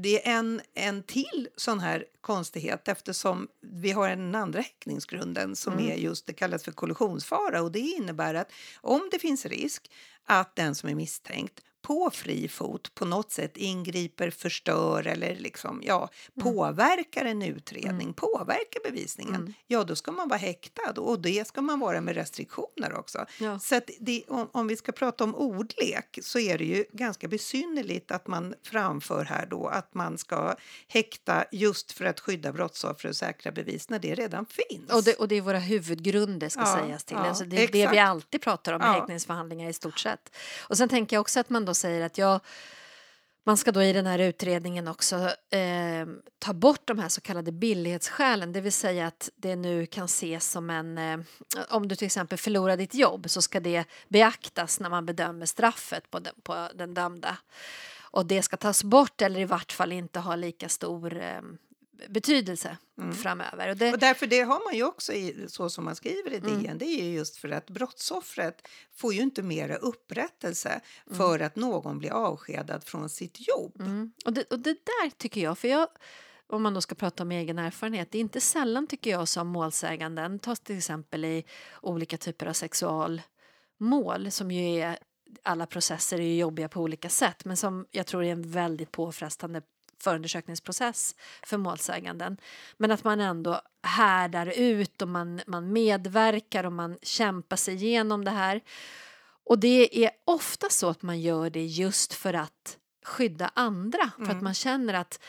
det 0.02 0.26
är 0.28 0.32
en, 0.38 0.60
en 0.74 1.02
till 1.02 1.48
sån 1.56 1.80
här 1.80 2.04
konstighet 2.20 2.88
eftersom 2.88 3.48
vi 3.60 3.90
har 3.92 4.08
en 4.08 4.34
andra 4.34 4.60
häktningsgrunden 4.60 5.56
som 5.56 5.72
Mm. 5.72 5.90
är 5.90 5.94
just 5.94 6.26
det 6.26 6.32
kallas 6.32 6.64
för 6.64 6.72
kollisionsfara 6.72 7.62
och 7.62 7.72
det 7.72 7.78
innebär 7.78 8.34
att 8.34 8.52
om 8.80 9.08
det 9.10 9.18
finns 9.18 9.46
risk 9.46 9.90
att 10.28 10.56
den 10.56 10.74
som 10.74 10.88
är 10.88 10.94
misstänkt 10.94 11.60
på 11.88 12.10
fri 12.10 12.48
fot 12.48 12.94
på 12.94 13.04
något 13.04 13.30
sätt 13.32 13.56
ingriper, 13.56 14.30
förstör 14.30 15.06
eller 15.06 15.34
liksom, 15.36 15.82
ja, 15.84 16.08
Mm. 16.36 16.54
påverkar 16.54 17.24
en 17.24 17.42
utredning, 17.42 18.12
påverkar 18.14 18.80
bevisningen, 18.84 19.54
ja 19.66 19.84
då 19.84 19.96
ska 19.96 20.12
man 20.12 20.28
vara 20.28 20.38
häktad 20.38 21.00
och 21.00 21.20
det 21.20 21.46
ska 21.48 21.60
man 21.62 21.80
vara 21.80 22.00
med 22.00 22.14
restriktioner 22.14 22.94
också. 22.98 23.26
Ja. 23.40 23.58
Så 23.58 23.80
det, 24.00 24.24
om, 24.28 24.48
om 24.52 24.66
vi 24.68 24.76
ska 24.76 24.92
prata 24.92 25.24
om 25.24 25.34
ordlek 25.34 26.18
så 26.22 26.38
är 26.38 26.58
det 26.58 26.64
ju 26.64 26.84
ganska 26.92 27.28
besynnerligt 27.28 28.10
att 28.10 28.26
man 28.26 28.54
framför 28.62 29.24
här 29.24 29.46
då 29.46 29.66
att 29.66 29.94
man 29.94 30.18
ska 30.18 30.54
häkta 30.88 31.44
just 31.52 31.92
för 31.92 32.04
att 32.04 32.20
skydda 32.20 32.52
brottsoffer 32.52 33.08
och 33.08 33.16
säkra 33.16 33.52
bevis 33.52 33.88
när 33.88 33.98
det 33.98 34.14
redan 34.14 34.46
finns. 34.46 34.92
Och 34.92 35.04
det, 35.04 35.14
och 35.14 35.28
det 35.28 35.34
är 35.36 35.40
våra 35.40 35.58
huvudgrunder 35.58 36.48
ska 36.48 36.60
Ja, 36.60 36.78
sägas 36.82 37.04
till. 37.04 37.16
ja, 37.16 37.28
alltså 37.28 37.44
det 37.44 37.62
är 37.64 37.68
det 37.72 37.86
vi 37.90 37.98
alltid 37.98 38.40
pratar 38.42 38.72
om 38.72 38.82
i 38.82 38.84
Ja. 38.84 38.92
häktningsförhandlingar 38.92 39.68
i 39.68 39.72
stort 39.72 39.98
sett. 39.98 40.36
Och 40.68 40.76
sen 40.78 40.88
tänker 40.88 41.16
jag 41.16 41.20
också 41.20 41.40
att 41.40 41.50
man 41.50 41.64
då 41.64 41.74
säger 41.78 42.06
att 42.06 42.18
jag 42.18 42.40
man 43.48 43.56
ska 43.56 43.72
då 43.72 43.82
i 43.82 43.92
den 43.92 44.06
här 44.06 44.18
utredningen 44.18 44.88
också 44.88 45.16
eh, 45.50 46.06
ta 46.38 46.52
bort 46.52 46.80
de 46.84 46.98
här 46.98 47.08
så 47.08 47.20
kallade 47.20 47.52
billighetsskälen, 47.52 48.52
det 48.52 48.60
vill 48.60 48.72
säga 48.72 49.06
att 49.06 49.30
det 49.36 49.56
nu 49.56 49.86
kan 49.86 50.04
ses 50.04 50.50
som 50.50 50.70
en... 50.70 50.98
Eh, 50.98 51.18
om 51.68 51.88
du 51.88 51.96
till 51.96 52.06
exempel 52.06 52.38
förlorar 52.38 52.76
ditt 52.76 52.94
jobb 52.94 53.30
så 53.30 53.42
ska 53.42 53.60
det 53.60 53.84
beaktas 54.08 54.80
när 54.80 54.90
man 54.90 55.06
bedömer 55.06 55.46
straffet 55.46 56.10
på 56.10 56.18
den, 56.18 56.34
på 56.42 56.68
den 56.74 56.94
dömda. 56.94 57.38
Och 58.00 58.26
det 58.26 58.42
ska 58.42 58.56
tas 58.56 58.84
bort 58.84 59.22
eller 59.22 59.40
i 59.40 59.44
vart 59.44 59.72
fall 59.72 59.92
inte 59.92 60.20
ha 60.20 60.36
lika 60.36 60.68
stor 60.68 61.16
eh, 61.16 61.40
betydelse 62.08 62.76
mm. 62.98 63.12
framöver. 63.12 63.68
Och, 63.68 63.76
det... 63.76 63.92
och 63.92 63.98
därför 63.98 64.26
det 64.26 64.40
har 64.40 64.64
man 64.64 64.76
ju 64.76 64.84
också 64.84 65.12
i, 65.12 65.46
så 65.48 65.70
som 65.70 65.84
man 65.84 65.96
skriver 65.96 66.32
i 66.32 66.38
DN, 66.38 66.58
mm. 66.58 66.78
det 66.78 66.84
är 66.84 67.04
ju 67.04 67.12
just 67.12 67.36
för 67.36 67.48
att 67.48 67.70
brottsoffret 67.70 68.68
får 68.94 69.14
ju 69.14 69.20
inte 69.20 69.42
mera 69.42 69.76
upprättelse 69.76 70.80
mm. 71.06 71.18
för 71.18 71.40
att 71.40 71.56
någon 71.56 71.98
blir 71.98 72.10
avskedad 72.10 72.84
från 72.84 73.08
sitt 73.08 73.48
jobb. 73.48 73.80
Mm. 73.80 74.12
Och, 74.24 74.32
det, 74.32 74.42
och 74.42 74.58
det 74.58 74.76
där 74.84 75.10
tycker 75.10 75.40
jag, 75.40 75.58
för 75.58 75.68
jag 75.68 75.88
om 76.46 76.62
man 76.62 76.74
då 76.74 76.80
ska 76.80 76.94
prata 76.94 77.22
om 77.22 77.32
egen 77.32 77.58
erfarenhet, 77.58 78.10
det 78.10 78.18
är 78.18 78.20
inte 78.20 78.40
sällan 78.40 78.86
tycker 78.86 79.10
jag 79.10 79.28
som 79.28 79.48
målsäganden 79.48 80.38
tas 80.38 80.60
till 80.60 80.78
exempel 80.78 81.24
i 81.24 81.44
olika 81.82 82.16
typer 82.16 82.46
av 82.46 82.52
sexualmål 82.52 84.30
som 84.30 84.50
ju 84.50 84.80
är 84.80 84.98
alla 85.42 85.66
processer 85.66 86.18
är 86.18 86.22
ju 86.22 86.36
jobbiga 86.36 86.68
på 86.68 86.80
olika 86.80 87.08
sätt 87.08 87.44
men 87.44 87.56
som 87.56 87.86
jag 87.90 88.06
tror 88.06 88.24
är 88.24 88.32
en 88.32 88.50
väldigt 88.50 88.92
påfrestande 88.92 89.62
förundersökningsprocess 90.02 91.14
för 91.42 91.56
målsäganden. 91.56 92.36
Men 92.76 92.90
att 92.90 93.04
man 93.04 93.20
ändå 93.20 93.60
härdar 93.82 94.52
ut 94.56 95.02
och 95.02 95.08
man, 95.08 95.40
man 95.46 95.72
medverkar 95.72 96.64
och 96.64 96.72
man 96.72 96.98
kämpar 97.02 97.56
sig 97.56 97.74
igenom 97.74 98.24
det 98.24 98.30
här. 98.30 98.60
Och 99.44 99.58
det 99.58 100.04
är 100.04 100.10
ofta 100.24 100.66
så 100.70 100.88
att 100.88 101.02
man 101.02 101.20
gör 101.20 101.50
det 101.50 101.64
just 101.64 102.14
för 102.14 102.34
att 102.34 102.78
skydda 103.04 103.50
andra, 103.54 104.10
för 104.16 104.22
mm. 104.22 104.36
att 104.36 104.42
man 104.42 104.54
känner 104.54 104.94
att 104.94 105.20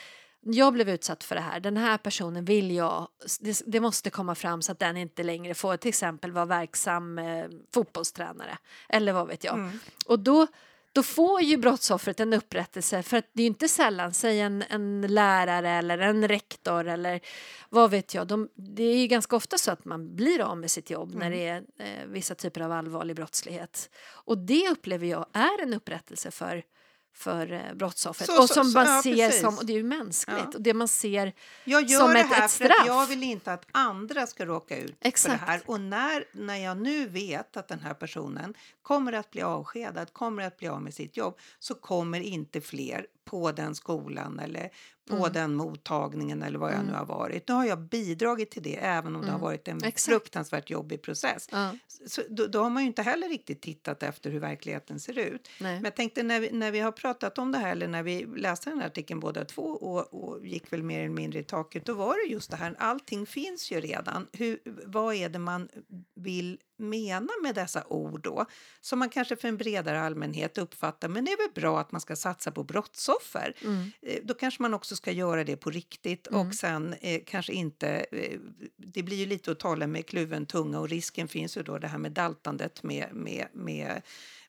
jag 0.42 0.74
blev 0.74 0.90
utsatt 0.90 1.24
för 1.24 1.36
det 1.36 1.42
här, 1.42 1.60
den 1.60 1.78
här 1.78 1.98
personen 1.98 2.46
vill 2.46 2.72
jag, 2.72 3.08
det, 3.40 3.62
det, 3.66 3.80
måste 3.80 4.10
komma 4.10 4.36
fram 4.36 4.62
så 4.62 4.72
att 4.72 4.80
den 4.80 4.98
inte 4.98 5.24
längre 5.24 5.54
får 5.54 5.78
till 5.78 5.90
exempel 5.90 6.32
vara 6.32 6.46
verksam 6.46 7.20
eh, 7.20 7.46
fotbollstränare 7.74 8.58
eller 8.90 9.14
vad 9.14 9.28
vet 9.28 9.44
jag. 9.44 9.54
Mm. 9.54 9.80
Och 10.06 10.20
då 10.20 10.48
då 10.92 11.04
får 11.04 11.42
ju 11.42 11.58
brottsoffret 11.58 12.20
en 12.20 12.34
upprättelse 12.34 13.04
för 13.04 13.18
att 13.18 13.30
det 13.34 13.44
är 13.44 13.48
inte 13.48 13.68
sällan, 13.68 14.14
säg 14.14 14.40
en, 14.40 14.64
en 14.70 15.02
lärare 15.02 15.70
eller 15.70 15.98
en 15.98 16.28
rektor 16.28 16.88
eller 16.88 17.20
vad 17.70 17.92
vet 17.92 18.14
jag, 18.14 18.28
de, 18.28 18.50
det 18.56 18.84
är 18.84 18.98
ju 18.98 19.08
ganska 19.08 19.36
ofta 19.36 19.58
så 19.58 19.72
att 19.72 19.86
man 19.86 20.16
blir 20.16 20.42
av 20.42 20.58
med 20.58 20.72
sitt 20.72 20.90
jobb 20.90 21.10
mm. 21.16 21.20
när 21.20 21.32
det 21.32 21.48
är 21.48 21.64
eh, 21.80 22.08
vissa 22.08 22.36
typer 22.36 22.62
av 22.62 22.72
allvarlig 22.72 23.16
brottslighet. 23.16 23.90
Och 24.08 24.38
det 24.38 24.70
upplever 24.70 25.08
jag 25.08 25.26
är 25.34 25.64
en 25.64 25.74
upprättelse 25.74 26.32
för 26.32 26.64
för 27.14 27.52
eh, 27.52 27.74
brottsoffret. 27.74 28.30
Och 28.30 28.50
som 28.50 28.66
så, 28.66 28.78
man 28.78 28.88
ja, 28.88 29.04
ser 29.04 29.28
precis. 29.28 29.42
som, 29.42 29.58
och 29.58 29.66
det 29.66 29.74
är 29.74 29.78
ju 29.78 29.84
mänskligt, 29.84 30.38
ja. 30.40 30.52
och 30.54 30.62
det 30.62 30.74
man 30.74 30.88
ser 30.88 31.34
jag 31.64 31.90
gör 31.90 32.00
som 32.00 32.14
det 32.14 32.20
ett, 32.20 32.28
här 32.28 32.46
ett 32.46 32.52
straff. 32.52 32.72
För 32.82 32.88
jag 32.88 33.08
vill 33.08 33.24
inte 33.24 33.54
att 33.54 33.66
andra 33.72 34.28
ska 34.28 34.46
råka 34.46 34.78
ut 34.78 34.98
Exakt. 35.02 35.40
för 35.40 35.46
det 35.46 35.52
här. 35.52 35.62
Och 35.66 35.82
när, 35.82 36.26
när 36.32 36.58
jag 36.58 36.78
nu 36.78 37.08
vet 37.08 37.58
att 37.58 37.68
den 37.68 37.80
här 37.80 37.94
personen 37.94 38.54
kommer 38.82 39.14
att 39.14 39.32
bli 39.32 39.42
avskedad, 39.42 40.14
kommer 40.14 40.44
att 40.44 40.58
bli 40.58 40.68
av 40.68 40.82
med 40.82 40.94
sitt 40.94 41.18
jobb, 41.18 41.38
så 41.60 41.76
kommer 41.76 42.20
inte 42.20 42.62
fler 42.62 43.06
på 43.26 43.52
den 43.52 43.76
skolan 43.76 44.40
eller 44.40 44.70
på 45.10 45.16
mm. 45.16 45.34
den 45.34 45.56
mottagningen 45.56 46.44
eller 46.44 46.60
vad 46.60 46.70
jag 46.70 46.80
mm. 46.80 46.88
nu 46.88 46.94
har 46.94 47.06
varit. 47.06 47.48
Nu 47.48 47.54
har 47.54 47.66
jag 47.66 47.80
bidragit 47.80 48.52
till 48.52 48.64
det 48.64 48.76
även 48.76 49.08
om 49.08 49.16
mm. 49.16 49.26
det 49.26 49.32
har 49.32 49.40
mm. 49.40 49.46
varit 49.46 49.68
en 49.68 49.84
Exakt. 49.84 50.06
fruktansvärt 50.06 50.70
jobbig 50.70 51.02
process. 51.02 51.48
Ja. 51.52 51.72
Så, 52.08 52.22
då, 52.30 52.48
då, 52.48 52.64
har 52.64 52.70
man 52.70 52.84
ju 52.84 52.88
inte 52.88 53.02
heller 53.02 53.30
riktigt 53.30 53.62
tittat 53.62 54.04
efter 54.04 54.32
hur 54.32 54.40
verkligheten 54.40 55.00
ser 55.00 55.20
ut. 55.20 55.50
Nej. 55.60 55.76
Men 55.76 55.84
jag 55.84 55.96
tänkte 55.96 56.24
när 56.24 56.40
vi, 56.40 56.52
när 56.52 56.72
vi 56.72 56.80
har 56.80 56.92
pratat 56.92 57.38
om 57.38 57.52
det 57.52 57.58
här 57.58 57.72
eller 57.72 57.88
när 57.88 58.04
vi 58.04 58.26
läste 58.26 58.70
den 58.70 58.80
här 58.80 58.88
artikeln 58.88 59.20
båda 59.20 59.46
två 59.46 59.62
och, 59.62 60.14
och 60.14 60.46
gick 60.46 60.74
väl 60.74 60.84
mer 60.84 61.00
eller 61.00 61.10
mindre 61.10 61.40
i 61.40 61.44
taket, 61.44 61.86
då 61.86 61.94
var 61.94 62.26
det 62.26 62.34
just 62.34 62.52
det 62.52 62.58
här, 62.58 62.76
allting 62.80 63.26
finns 63.26 63.72
ju 63.72 63.82
redan. 63.82 64.28
Hur, 64.32 64.60
vad 64.86 65.16
är 65.16 65.30
det 65.30 65.40
man 65.40 65.70
vill 66.16 66.58
mena 66.80 67.30
med 67.44 67.56
dessa 67.56 67.84
ord 67.88 68.22
då? 68.22 68.46
Som 68.82 69.00
man 69.00 69.10
kanske 69.10 69.36
för 69.36 69.48
en 69.48 69.58
bredare 69.58 70.02
allmänhet 70.02 70.58
uppfattar, 70.58 71.08
men 71.08 71.26
det 71.26 71.32
är 71.32 71.38
väl 71.38 71.62
bra 71.62 71.80
att 71.80 71.92
man 71.92 72.02
ska 72.02 72.16
satsa 72.16 72.52
på 72.52 72.64
brottsoffer. 72.64 73.56
Mm. 73.62 73.92
Eh, 74.02 74.20
då 74.24 74.34
kanske 74.34 74.62
man 74.62 74.74
också 74.74 74.96
ska 74.96 75.12
göra 75.12 75.44
det 75.44 75.58
på 75.58 75.70
riktigt 75.70 76.28
mm. 76.28 76.48
och 76.48 76.56
sen 76.56 76.96
eh, 77.02 77.22
kanske 77.26 77.54
inte... 77.54 78.06
Eh, 78.12 78.40
det 78.78 79.04
blir 79.04 79.18
ju 79.18 79.26
lite 79.26 79.52
att 79.52 79.60
tala 79.60 79.88
med 79.88 80.06
kluven 80.06 80.46
tunga 80.46 80.80
och 80.80 80.90
risken 80.90 81.28
finns 81.28 81.58
ju 81.58 81.64
då 81.64 81.78
det 81.78 81.88
här 81.88 81.98
med 81.98 82.12
daltandet 82.12 82.84
med, 82.84 83.10
med, 83.14 83.48
med 83.54 84.02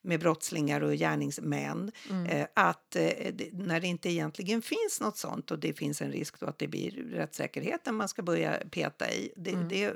med 0.03 0.21
brottslingar 0.21 0.81
och 0.81 0.95
gärningsmän. 0.95 1.93
Mm. 2.11 2.27
Eh, 2.27 2.47
att 2.55 2.97
eh, 2.97 3.35
när 3.53 3.81
det 3.81 3.87
inte 3.87 4.11
egentligen 4.11 4.63
finns 4.63 5.01
något 5.01 5.17
sånt 5.17 5.51
och 5.51 5.59
det 5.59 5.73
finns 5.73 6.03
en 6.03 6.13
risk 6.13 6.41
då 6.41 6.47
att 6.47 6.59
det 6.59 6.69
blir 6.69 6.91
rättssäkerheten 6.91 7.95
man 7.95 8.09
ska 8.09 8.23
börja 8.23 8.57
peta 8.71 9.13
i. 9.13 9.33
Det, 9.37 9.51
mm. 9.51 9.69
det, 9.69 9.93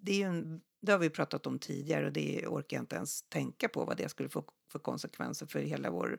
det, 0.00 0.22
är 0.22 0.26
en, 0.26 0.60
det 0.80 0.92
har 0.92 0.98
vi 0.98 1.10
pratat 1.10 1.46
om 1.46 1.58
tidigare 1.58 2.06
och 2.06 2.12
det 2.12 2.46
orkar 2.46 2.76
jag 2.76 2.82
inte 2.82 2.96
ens 2.96 3.22
tänka 3.22 3.68
på 3.68 3.84
vad 3.84 3.96
det 3.96 4.08
skulle 4.08 4.28
få 4.28 4.44
för 4.72 4.78
konsekvenser 4.78 5.46
för 5.46 5.60
hela 5.60 5.90
vår 5.90 6.18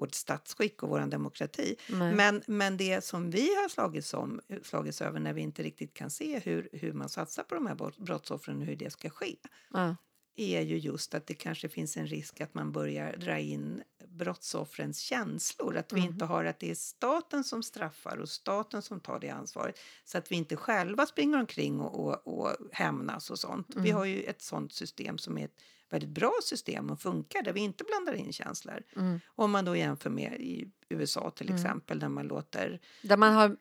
vårt 0.00 0.14
statsskick 0.14 0.82
och 0.82 0.88
vår 0.88 1.00
demokrati. 1.00 1.76
Men, 2.14 2.42
men 2.46 2.76
det 2.76 3.04
som 3.04 3.30
vi 3.30 3.54
har 3.54 3.68
slagits, 3.68 4.14
om, 4.14 4.40
slagits 4.62 5.02
över 5.02 5.20
när 5.20 5.32
vi 5.32 5.40
inte 5.40 5.62
riktigt 5.62 5.94
kan 5.94 6.10
se 6.10 6.38
hur, 6.38 6.68
hur 6.72 6.92
man 6.92 7.08
satsar 7.08 7.42
på 7.42 7.54
de 7.54 7.66
här 7.66 8.02
brottsoffren 8.04 8.60
och 8.60 8.66
hur 8.66 8.76
det 8.76 8.90
ska 8.90 9.10
ske 9.10 9.36
ja. 9.70 9.96
är 10.36 10.60
ju 10.60 10.78
just 10.78 11.14
att 11.14 11.26
det 11.26 11.34
kanske 11.34 11.68
finns 11.68 11.96
en 11.96 12.06
risk 12.06 12.40
att 12.40 12.54
man 12.54 12.72
börjar 12.72 13.16
dra 13.16 13.38
in 13.38 13.82
brottsoffrens 14.20 14.98
känslor. 14.98 15.76
Att 15.76 15.92
vi 15.92 16.00
mm. 16.00 16.12
inte 16.12 16.24
har 16.24 16.44
att 16.44 16.58
det 16.58 16.70
är 16.70 16.74
staten 16.74 17.44
som 17.44 17.62
straffar 17.62 18.16
och 18.16 18.28
staten 18.28 18.82
som 18.82 19.00
tar 19.00 19.20
det 19.20 19.30
ansvaret. 19.30 19.78
Så 20.04 20.18
att 20.18 20.32
vi 20.32 20.36
inte 20.36 20.56
själva 20.56 21.06
springer 21.06 21.38
omkring 21.38 21.80
och, 21.80 22.08
och, 22.08 22.38
och 22.38 22.56
hämnas 22.72 23.30
och 23.30 23.38
sånt. 23.38 23.74
Mm. 23.74 23.84
Vi 23.84 23.90
har 23.90 24.04
ju 24.04 24.22
ett 24.22 24.42
sånt 24.42 24.72
system 24.72 25.18
som 25.18 25.38
är 25.38 25.44
ett 25.44 25.56
väldigt 25.90 26.10
bra 26.10 26.32
system 26.42 26.90
och 26.90 27.00
funkar 27.00 27.42
där 27.42 27.52
vi 27.52 27.60
inte 27.60 27.84
blandar 27.84 28.14
in 28.14 28.32
känslor. 28.32 28.82
Mm. 28.96 29.20
Om 29.26 29.50
man 29.50 29.64
då 29.64 29.76
jämför 29.76 30.10
med 30.10 30.32
i 30.40 30.68
USA 30.90 31.30
till 31.30 31.46
mm. 31.46 31.56
exempel 31.56 31.98
där 31.98 32.08
man 32.08 32.26
låter... 32.26 32.80
Där 33.02 33.16
man, 33.16 33.34
har, 33.34 33.56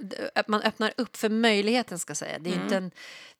man 0.48 0.62
öppnar 0.62 0.94
upp 0.98 1.18
för 1.18 1.30
möjligheten 1.30 2.00
ska 2.00 2.16
säga. 2.16 2.40
Det 2.40 2.50
är, 2.50 2.54
mm. 2.54 2.64
inte, 2.64 2.78
en, 2.78 2.92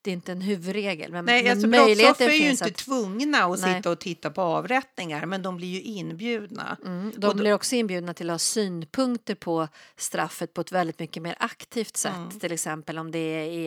det 0.02 0.10
är 0.10 0.14
inte 0.14 0.32
en 0.32 0.40
huvudregel. 0.40 1.12
Men, 1.12 1.24
Nej, 1.24 1.42
men 1.42 1.52
alltså, 1.52 1.68
möjligheten 1.68 2.28
är 2.28 2.32
ju 2.32 2.50
inte 2.50 2.64
att... 2.64 2.74
tvungna 2.74 3.44
att 3.44 3.60
Nej. 3.60 3.76
sitta 3.76 3.90
och 3.90 3.98
titta 3.98 4.30
på 4.30 4.40
avrättningar 4.40 5.26
men 5.26 5.42
de 5.42 5.56
blir 5.56 5.68
ju 5.68 5.80
inbjudna. 5.80 6.76
Mm. 6.84 7.12
De 7.16 7.26
och 7.26 7.36
blir 7.36 7.54
också 7.54 7.74
inbjudna 7.74 8.14
till 8.14 8.30
att 8.30 8.34
ha 8.34 8.38
synpunkter 8.38 9.34
på 9.34 9.68
straffet 9.96 10.54
på 10.54 10.60
ett 10.60 10.72
väldigt 10.72 10.98
mycket 10.98 11.22
mer 11.22 11.36
aktivt 11.38 11.96
sätt. 11.96 12.16
Mm. 12.16 12.38
Till 12.38 12.52
exempel 12.52 12.98
om 12.98 13.10
det 13.10 13.18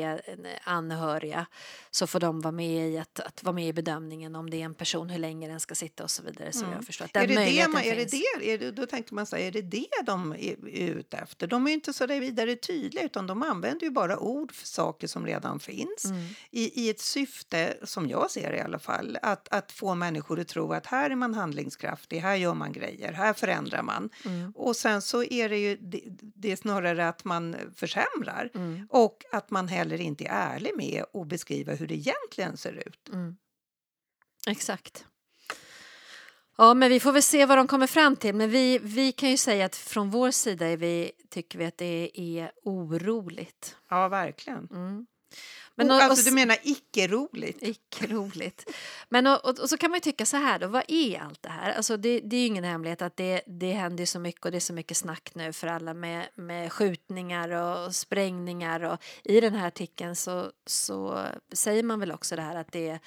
är 0.01 0.21
anhöriga 0.63 1.45
så 1.91 2.07
får 2.07 2.19
de 2.19 2.41
vara 2.41 2.51
med 2.51 2.89
i 2.89 2.97
att, 2.97 3.19
att 3.19 3.43
vara 3.43 3.53
med 3.53 3.67
i 3.67 3.73
bedömningen 3.73 4.35
om 4.35 4.49
det 4.49 4.61
är 4.61 4.65
en 4.65 4.73
person, 4.73 5.09
hur 5.13 5.19
länge 5.19 5.47
den 5.47 5.59
ska 5.59 5.75
sitta 5.75 6.03
och 6.03 6.11
så 6.11 6.23
vidare. 6.23 6.51
Så 6.51 6.63
mm. 6.63 6.75
jag 6.75 6.85
förstår 6.85 7.05
att 7.05 7.13
den 7.13 7.23
är 7.23 7.27
det 7.27 7.35
möjligheten 7.35 7.71
det 7.71 7.73
man, 7.73 7.83
finns. 7.83 8.13
Är 8.13 8.19
det 8.39 8.39
det, 8.39 8.53
är 8.53 8.57
det, 8.57 8.71
då 8.71 8.85
tänker 8.85 9.15
man 9.15 9.25
så 9.25 9.35
här, 9.35 9.43
är 9.43 9.51
det 9.51 9.61
det 9.61 9.87
de 10.05 10.31
är 10.31 10.55
ute 10.67 11.17
efter? 11.17 11.47
De 11.47 11.67
är 11.67 11.71
inte 11.71 11.93
så 11.93 12.07
vidare 12.07 12.55
tydliga 12.55 13.05
utan 13.05 13.27
de 13.27 13.43
använder 13.43 13.85
ju 13.85 13.91
bara 13.91 14.19
ord 14.19 14.51
för 14.51 14.67
saker 14.67 15.07
som 15.07 15.25
redan 15.25 15.59
finns 15.59 16.05
mm. 16.05 16.23
i, 16.51 16.85
i 16.85 16.89
ett 16.89 16.99
syfte, 16.99 17.77
som 17.83 18.09
jag 18.09 18.31
ser 18.31 18.51
det 18.51 18.57
i 18.57 18.61
alla 18.61 18.79
fall, 18.79 19.17
att, 19.21 19.47
att 19.51 19.71
få 19.71 19.95
människor 19.95 20.39
att 20.39 20.47
tro 20.47 20.73
att 20.73 20.85
här 20.85 21.09
är 21.09 21.15
man 21.15 21.33
handlingskraftig, 21.33 22.19
här 22.19 22.35
gör 22.35 22.53
man 22.53 22.71
grejer, 22.71 23.13
här 23.13 23.33
förändrar 23.33 23.81
man. 23.81 24.09
Mm. 24.25 24.51
Och 24.55 24.75
sen 24.75 25.01
så 25.01 25.23
är 25.23 25.49
det 25.49 25.57
ju 25.57 25.77
det, 25.81 26.01
det 26.19 26.51
är 26.51 26.55
snarare 26.55 27.07
att 27.07 27.23
man 27.23 27.55
försämrar 27.75 28.49
mm. 28.55 28.87
och 28.89 29.25
att 29.31 29.51
man 29.51 29.67
heller 29.67 30.01
inte 30.01 30.25
är 30.25 30.55
ärlig 30.55 30.71
med 30.75 31.03
att 31.13 31.27
beskriva 31.27 31.73
hur 31.73 31.87
det 31.87 31.95
egentligen 31.95 32.57
ser 32.57 32.73
ut. 32.87 33.09
Mm. 33.09 33.35
Exakt. 34.47 35.05
Ja, 36.57 36.73
men 36.73 36.89
vi 36.89 36.99
får 36.99 37.11
väl 37.11 37.23
se 37.23 37.45
vad 37.45 37.57
de 37.57 37.67
kommer 37.67 37.87
fram 37.87 38.15
till. 38.15 38.35
Men 38.35 38.49
vi, 38.49 38.79
vi 38.83 39.11
kan 39.11 39.29
ju 39.29 39.37
säga 39.37 39.65
att 39.65 39.75
från 39.75 40.09
vår 40.09 40.31
sida 40.31 40.67
är 40.67 40.77
vi, 40.77 41.11
tycker 41.29 41.59
vi 41.59 41.65
att 41.65 41.77
det 41.77 42.11
är 42.13 42.51
oroligt. 42.63 43.77
Ja, 43.89 44.07
verkligen. 44.07 44.67
Mm. 44.71 45.05
Men 45.75 45.91
och, 45.91 45.97
alltså, 45.97 46.21
och, 46.21 46.31
du 46.31 46.35
menar 46.35 46.57
icke-roligt? 46.63 47.63
Icke-roligt. 47.63 48.69
Men 49.09 49.27
och, 49.27 49.45
och, 49.45 49.59
och, 49.59 49.69
så 49.69 49.77
kan 49.77 49.91
man 49.91 49.97
ju 49.97 50.01
tycka 50.01 50.25
så 50.25 50.37
här 50.37 50.59
då, 50.59 50.67
vad 50.67 50.83
är 50.87 51.19
allt 51.19 51.43
det 51.43 51.49
här? 51.49 51.71
Alltså 51.71 51.97
det, 51.97 52.19
det 52.19 52.37
är 52.37 52.47
ingen 52.47 52.63
hemlighet 52.63 53.01
att 53.01 53.17
det, 53.17 53.41
det 53.47 53.71
händer 53.71 54.05
så 54.05 54.19
mycket 54.19 54.45
och 54.45 54.51
det 54.51 54.57
är 54.57 54.59
så 54.59 54.73
mycket 54.73 54.97
snack 54.97 55.31
nu 55.33 55.53
för 55.53 55.67
alla 55.67 55.93
med, 55.93 56.27
med 56.35 56.73
skjutningar 56.73 57.49
och 57.49 57.95
sprängningar 57.95 58.83
och 58.83 59.03
i 59.23 59.41
den 59.41 59.53
här 59.53 59.67
artikeln 59.67 60.15
så, 60.15 60.51
så 60.65 61.25
säger 61.53 61.83
man 61.83 61.99
väl 61.99 62.11
också 62.11 62.35
det 62.35 62.41
här 62.41 62.55
att 62.55 62.71
det 62.71 62.89
är 62.89 62.99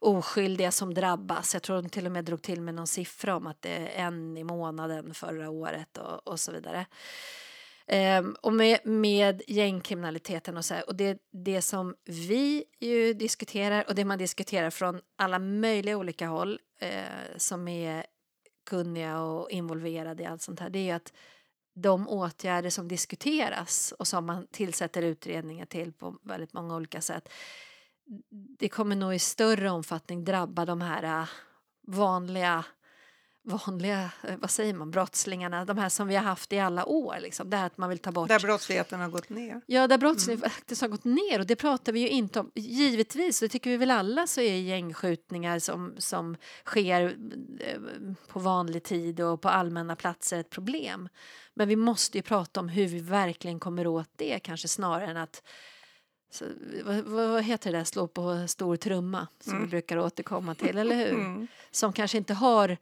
oskyldiga 0.00 0.72
som 0.72 0.94
drabbas. 0.94 1.54
Jag 1.54 1.62
tror 1.62 1.82
de 1.82 1.88
till 1.88 2.06
och 2.06 2.12
med 2.12 2.24
drog 2.24 2.42
till 2.42 2.60
med 2.60 2.74
någon 2.74 2.86
siffra 2.86 3.36
om 3.36 3.46
att 3.46 3.62
det 3.62 3.70
är 3.70 4.06
en 4.06 4.36
i 4.36 4.44
månaden 4.44 5.14
förra 5.14 5.50
året 5.50 5.98
och, 5.98 6.28
och 6.28 6.40
så 6.40 6.52
vidare. 6.52 6.86
Um, 7.92 8.36
och 8.42 8.52
med, 8.52 8.78
med 8.84 9.42
gängkriminaliteten 9.46 10.56
och 10.56 10.64
så 10.64 10.74
här, 10.74 10.88
och 10.88 10.96
det, 10.96 11.18
det 11.32 11.62
som 11.62 11.94
vi 12.04 12.64
ju 12.80 13.14
diskuterar 13.14 13.84
och 13.88 13.94
det 13.94 14.04
man 14.04 14.18
diskuterar 14.18 14.70
från 14.70 15.00
alla 15.16 15.38
möjliga 15.38 15.96
olika 15.96 16.26
håll 16.26 16.60
uh, 16.82 17.36
som 17.36 17.68
är 17.68 18.06
kunniga 18.66 19.20
och 19.20 19.50
involverade 19.50 20.22
i 20.22 20.26
allt 20.26 20.42
sånt 20.42 20.60
här 20.60 20.70
det 20.70 20.78
är 20.78 20.84
ju 20.84 20.90
att 20.90 21.12
de 21.74 22.08
åtgärder 22.08 22.70
som 22.70 22.88
diskuteras 22.88 23.94
och 23.98 24.06
som 24.06 24.26
man 24.26 24.46
tillsätter 24.46 25.02
utredningar 25.02 25.66
till 25.66 25.92
på 25.92 26.18
väldigt 26.22 26.52
många 26.52 26.76
olika 26.76 27.00
sätt 27.00 27.28
det 28.58 28.68
kommer 28.68 28.96
nog 28.96 29.14
i 29.14 29.18
större 29.18 29.70
omfattning 29.70 30.24
drabba 30.24 30.64
de 30.64 30.80
här 30.80 31.20
eh, 31.20 31.28
vanliga 31.86 32.64
vanliga, 33.42 34.10
eh, 34.22 34.36
vad 34.38 34.50
säger 34.50 34.74
man, 34.74 34.90
brottslingarna, 34.90 35.64
de 35.64 35.78
här 35.78 35.88
som 35.88 36.08
vi 36.08 36.16
har 36.16 36.22
haft 36.22 36.52
i 36.52 36.58
alla 36.58 36.86
år. 36.86 37.16
Liksom. 37.20 37.50
Det 37.50 37.56
här 37.56 37.66
att 37.66 37.78
man 37.78 37.88
vill 37.88 37.98
ta 37.98 38.12
bort... 38.12 38.28
Där 38.28 38.40
brottsligheten 38.40 39.00
har 39.00 39.08
gått 39.08 39.28
ner. 39.28 39.60
Ja, 39.66 39.88
där 39.88 39.98
brottsligheten 39.98 40.44
mm. 40.44 40.50
faktiskt 40.50 40.80
har 40.80 40.88
gått 40.88 41.04
ner 41.04 41.38
och 41.38 41.46
det 41.46 41.56
pratar 41.56 41.92
vi 41.92 42.00
ju 42.00 42.08
inte 42.08 42.40
om. 42.40 42.50
Givetvis, 42.54 43.40
det 43.40 43.48
tycker 43.48 43.70
vi 43.70 43.76
väl 43.76 43.90
alla, 43.90 44.26
så 44.26 44.40
är 44.40 44.54
gängskjutningar 44.54 45.58
som, 45.58 45.94
som 45.98 46.36
sker 46.64 47.16
eh, 47.60 47.80
på 48.28 48.38
vanlig 48.38 48.82
tid 48.82 49.20
och 49.20 49.40
på 49.40 49.48
allmänna 49.48 49.96
platser 49.96 50.38
ett 50.38 50.50
problem. 50.50 51.08
Men 51.54 51.68
vi 51.68 51.76
måste 51.76 52.18
ju 52.18 52.22
prata 52.22 52.60
om 52.60 52.68
hur 52.68 52.86
vi 52.86 53.00
verkligen 53.00 53.60
kommer 53.60 53.86
åt 53.86 54.10
det, 54.16 54.38
kanske 54.38 54.68
snarare 54.68 55.06
än 55.06 55.16
att 55.16 55.42
så, 56.32 56.44
vad, 56.84 57.04
vad, 57.04 57.42
heter 57.42 57.72
det 57.72 57.78
där, 57.78 57.84
slå 57.84 58.08
på 58.08 58.48
stor 58.48 58.76
trumma 58.76 59.26
som 59.40 59.52
mm. 59.52 59.64
vi 59.64 59.70
brukar 59.70 59.98
återkomma 59.98 60.54
till, 60.54 60.78
eller 60.78 60.96
hur? 60.96 61.14
Mm. 61.14 61.46
Som 61.70 61.92
kanske 61.92 62.18
inte 62.18 62.34
har 62.34 62.76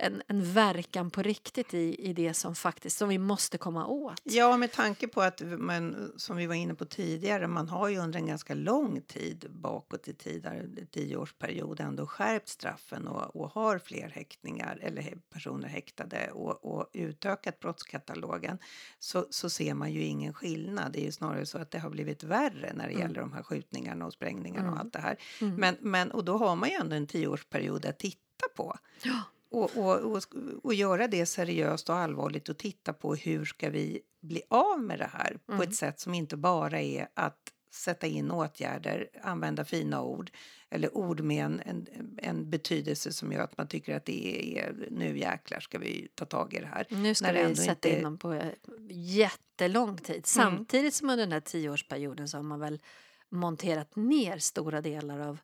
en, 0.00 0.22
en 0.26 0.52
verkan 0.52 1.10
på 1.10 1.22
riktigt 1.22 1.74
i, 1.74 2.08
i 2.08 2.12
det 2.12 2.34
som 2.34 2.54
faktiskt 2.54 2.96
som 2.96 3.08
vi 3.08 3.18
måste 3.18 3.58
komma 3.58 3.86
åt. 3.86 4.20
Ja, 4.22 4.56
med 4.56 4.72
tanke 4.72 5.08
på 5.08 5.22
att 5.22 5.42
man, 5.58 6.12
som 6.16 6.36
vi 6.36 6.46
var 6.46 6.54
inne 6.54 6.74
på 6.74 6.84
tidigare, 6.84 7.46
man 7.46 7.68
har 7.68 7.88
ju 7.88 7.98
under 7.98 8.18
en 8.18 8.26
ganska 8.26 8.54
lång 8.54 9.00
tid 9.00 9.46
bakåt 9.50 10.08
i 10.08 10.14
tiden, 10.14 10.86
tioårsperiod, 10.90 11.80
ändå 11.80 12.06
skärpt 12.06 12.48
straffen 12.48 13.08
och, 13.08 13.36
och 13.36 13.50
har 13.50 13.78
fler 13.78 14.08
häktningar 14.08 14.78
eller 14.82 15.18
personer 15.32 15.68
häktade 15.68 16.30
och, 16.30 16.64
och 16.64 16.90
utökat 16.92 17.60
brottskatalogen 17.60 18.58
så, 18.98 19.26
så 19.30 19.50
ser 19.50 19.74
man 19.74 19.92
ju 19.92 20.02
ingen 20.02 20.34
skillnad. 20.34 20.92
Det 20.92 21.00
är 21.00 21.04
ju 21.04 21.12
snarare 21.12 21.46
så 21.46 21.58
att 21.58 21.70
det 21.70 21.78
har 21.78 21.90
blivit 21.90 22.22
värre 22.22 22.72
när 22.74 22.86
det 22.86 22.94
mm. 22.94 23.00
gäller 23.00 23.20
de 23.20 23.32
här 23.32 23.42
skjutningarna 23.42 24.06
och 24.06 24.12
sprängningarna 24.12 24.66
mm. 24.66 24.74
och 24.74 24.80
allt 24.80 24.92
det 24.92 25.00
här. 25.00 25.16
Mm. 25.40 25.54
Men, 25.54 25.76
men, 25.80 26.10
och 26.10 26.24
då 26.24 26.36
har 26.36 26.56
man 26.56 26.68
ju 26.68 26.74
ändå 26.74 26.96
en 26.96 27.06
tioårsperiod 27.06 27.86
att 27.86 27.98
titta 27.98 28.48
på. 28.56 28.76
Ja. 29.02 29.22
Och, 29.50 29.76
och, 29.76 29.96
och, 29.96 30.22
och, 30.62 30.74
göra 30.74 31.08
det 31.08 31.26
seriöst 31.26 31.88
och 31.88 31.96
allvarligt 31.96 32.48
och 32.48 32.58
titta 32.58 32.92
på 32.92 33.14
hur 33.14 33.44
ska 33.44 33.70
vi 33.70 34.00
bli 34.22 34.42
av 34.50 34.80
med 34.80 34.98
det 34.98 35.10
här 35.12 35.38
mm. 35.48 35.58
på 35.58 35.62
ett 35.62 35.74
sätt 35.74 36.00
som 36.00 36.14
inte 36.14 36.36
bara 36.36 36.80
är 36.80 37.08
att 37.14 37.52
sätta 37.72 38.06
in 38.06 38.30
åtgärder, 38.30 39.08
använda 39.22 39.64
fina 39.64 40.02
ord 40.02 40.30
eller 40.70 40.96
ord 40.96 41.20
med 41.20 41.44
en, 41.44 41.60
en, 41.64 41.86
en, 42.18 42.50
betydelse 42.50 43.12
som 43.12 43.32
gör 43.32 43.40
att 43.40 43.58
man 43.58 43.68
tycker 43.68 43.96
att 43.96 44.04
det 44.04 44.58
är 44.58 44.88
nu 44.90 45.18
jäklar 45.18 45.60
ska 45.60 45.78
vi 45.78 46.08
ta 46.14 46.24
tag 46.24 46.54
i 46.54 46.60
det 46.60 46.66
här. 46.66 46.86
Nu 46.90 47.14
ska 47.14 47.32
vi 47.32 47.56
sätta 47.56 47.70
inte... 47.70 47.96
in 47.96 48.02
dem 48.02 48.18
på 48.18 48.42
jättelång 48.90 49.96
tid. 49.96 50.14
Mm. 50.14 50.22
Samtidigt 50.24 50.82
mm. 50.82 50.92
som 50.92 51.10
under 51.10 51.26
den 51.26 51.32
här 51.32 51.40
tioårsperioden 51.40 52.28
så 52.28 52.38
har 52.38 52.42
man 52.42 52.60
väl 52.60 52.80
monterat 53.28 53.96
ner 53.96 54.38
stora 54.38 54.80
delar 54.80 55.20
av 55.20 55.38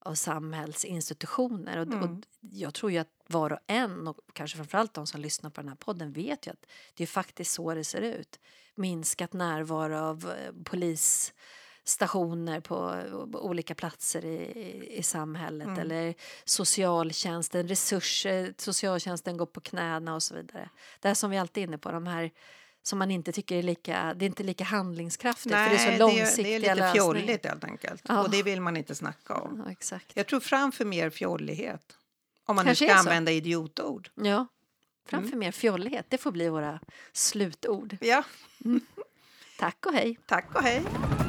av 0.00 0.14
samhällsinstitutioner. 0.14 1.78
Och, 1.78 1.86
mm. 1.86 2.02
och 2.02 2.10
jag 2.40 2.74
tror 2.74 2.92
ju 2.92 2.98
att 2.98 3.08
var 3.26 3.52
och 3.52 3.58
en, 3.66 4.08
och 4.08 4.16
kanske 4.32 4.56
framförallt 4.56 4.94
de 4.94 5.06
som 5.06 5.20
lyssnar 5.20 5.50
på 5.50 5.60
den 5.60 5.68
här 5.68 5.76
podden, 5.76 6.12
vet 6.12 6.46
ju 6.46 6.50
att 6.50 6.66
det 6.94 7.02
är 7.02 7.06
faktiskt 7.06 7.52
så 7.52 7.74
det 7.74 7.84
ser 7.84 8.00
ut. 8.00 8.40
Minskat 8.74 9.32
närvaro 9.32 9.96
av 9.96 10.30
eh, 10.30 10.52
polisstationer 10.64 12.60
på 12.60 13.02
olika 13.38 13.74
platser 13.74 14.24
i, 14.24 14.98
i 14.98 15.02
samhället 15.02 15.68
mm. 15.68 15.78
eller 15.78 16.14
socialtjänsten, 16.44 17.68
resurser, 17.68 18.54
socialtjänsten 18.58 19.36
går 19.36 19.46
på 19.46 19.60
knäna 19.60 20.14
och 20.14 20.22
så 20.22 20.34
vidare. 20.34 20.70
Det 21.00 21.08
här 21.08 21.14
som 21.14 21.30
vi 21.30 21.38
alltid 21.38 21.62
är 21.62 21.66
inne 21.66 21.78
på, 21.78 21.90
de 21.90 22.06
här 22.06 22.30
som 22.82 22.98
man 22.98 23.10
inte 23.10 23.32
tycker 23.32 23.56
är 23.56 23.62
lika, 23.62 24.14
det 24.14 24.24
är 24.24 24.26
inte 24.26 24.42
lika 24.42 24.64
handlingskraftigt 24.64 25.50
Nej, 25.50 25.68
för 25.68 25.76
det 25.76 25.92
är 25.92 25.92
så 25.92 25.98
långsiktiga 25.98 26.44
det 26.44 26.54
är, 26.54 26.60
det 26.60 26.68
är 26.68 26.74
lite 26.74 26.92
fjolligt 26.92 27.46
helt 27.46 27.64
enkelt. 27.64 28.02
Ja. 28.08 28.22
Och 28.22 28.30
det 28.30 28.42
vill 28.42 28.60
man 28.60 28.76
inte 28.76 28.94
snacka 28.94 29.34
om. 29.34 29.62
Ja, 29.64 29.72
exakt. 29.72 30.12
Jag 30.14 30.26
tror 30.26 30.40
framför 30.40 30.84
mer 30.84 31.10
fjollighet. 31.10 31.96
Om 32.46 32.56
man 32.56 32.64
Kanske 32.64 32.84
nu 32.84 32.90
ska 32.90 32.98
använda 32.98 33.32
idiotord. 33.32 34.10
Ja, 34.14 34.46
framför 35.08 35.28
mm. 35.28 35.38
mer 35.38 35.52
fjollighet. 35.52 36.06
Det 36.08 36.18
får 36.18 36.32
bli 36.32 36.48
våra 36.48 36.80
slutord. 37.12 37.96
Ja. 38.00 38.24
Mm. 38.64 38.80
Tack 39.58 39.86
och 39.86 39.92
hej. 39.92 40.18
Tack 40.26 40.54
och 40.54 40.62
hej. 40.62 40.82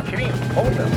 Krimpodden. 0.10 0.92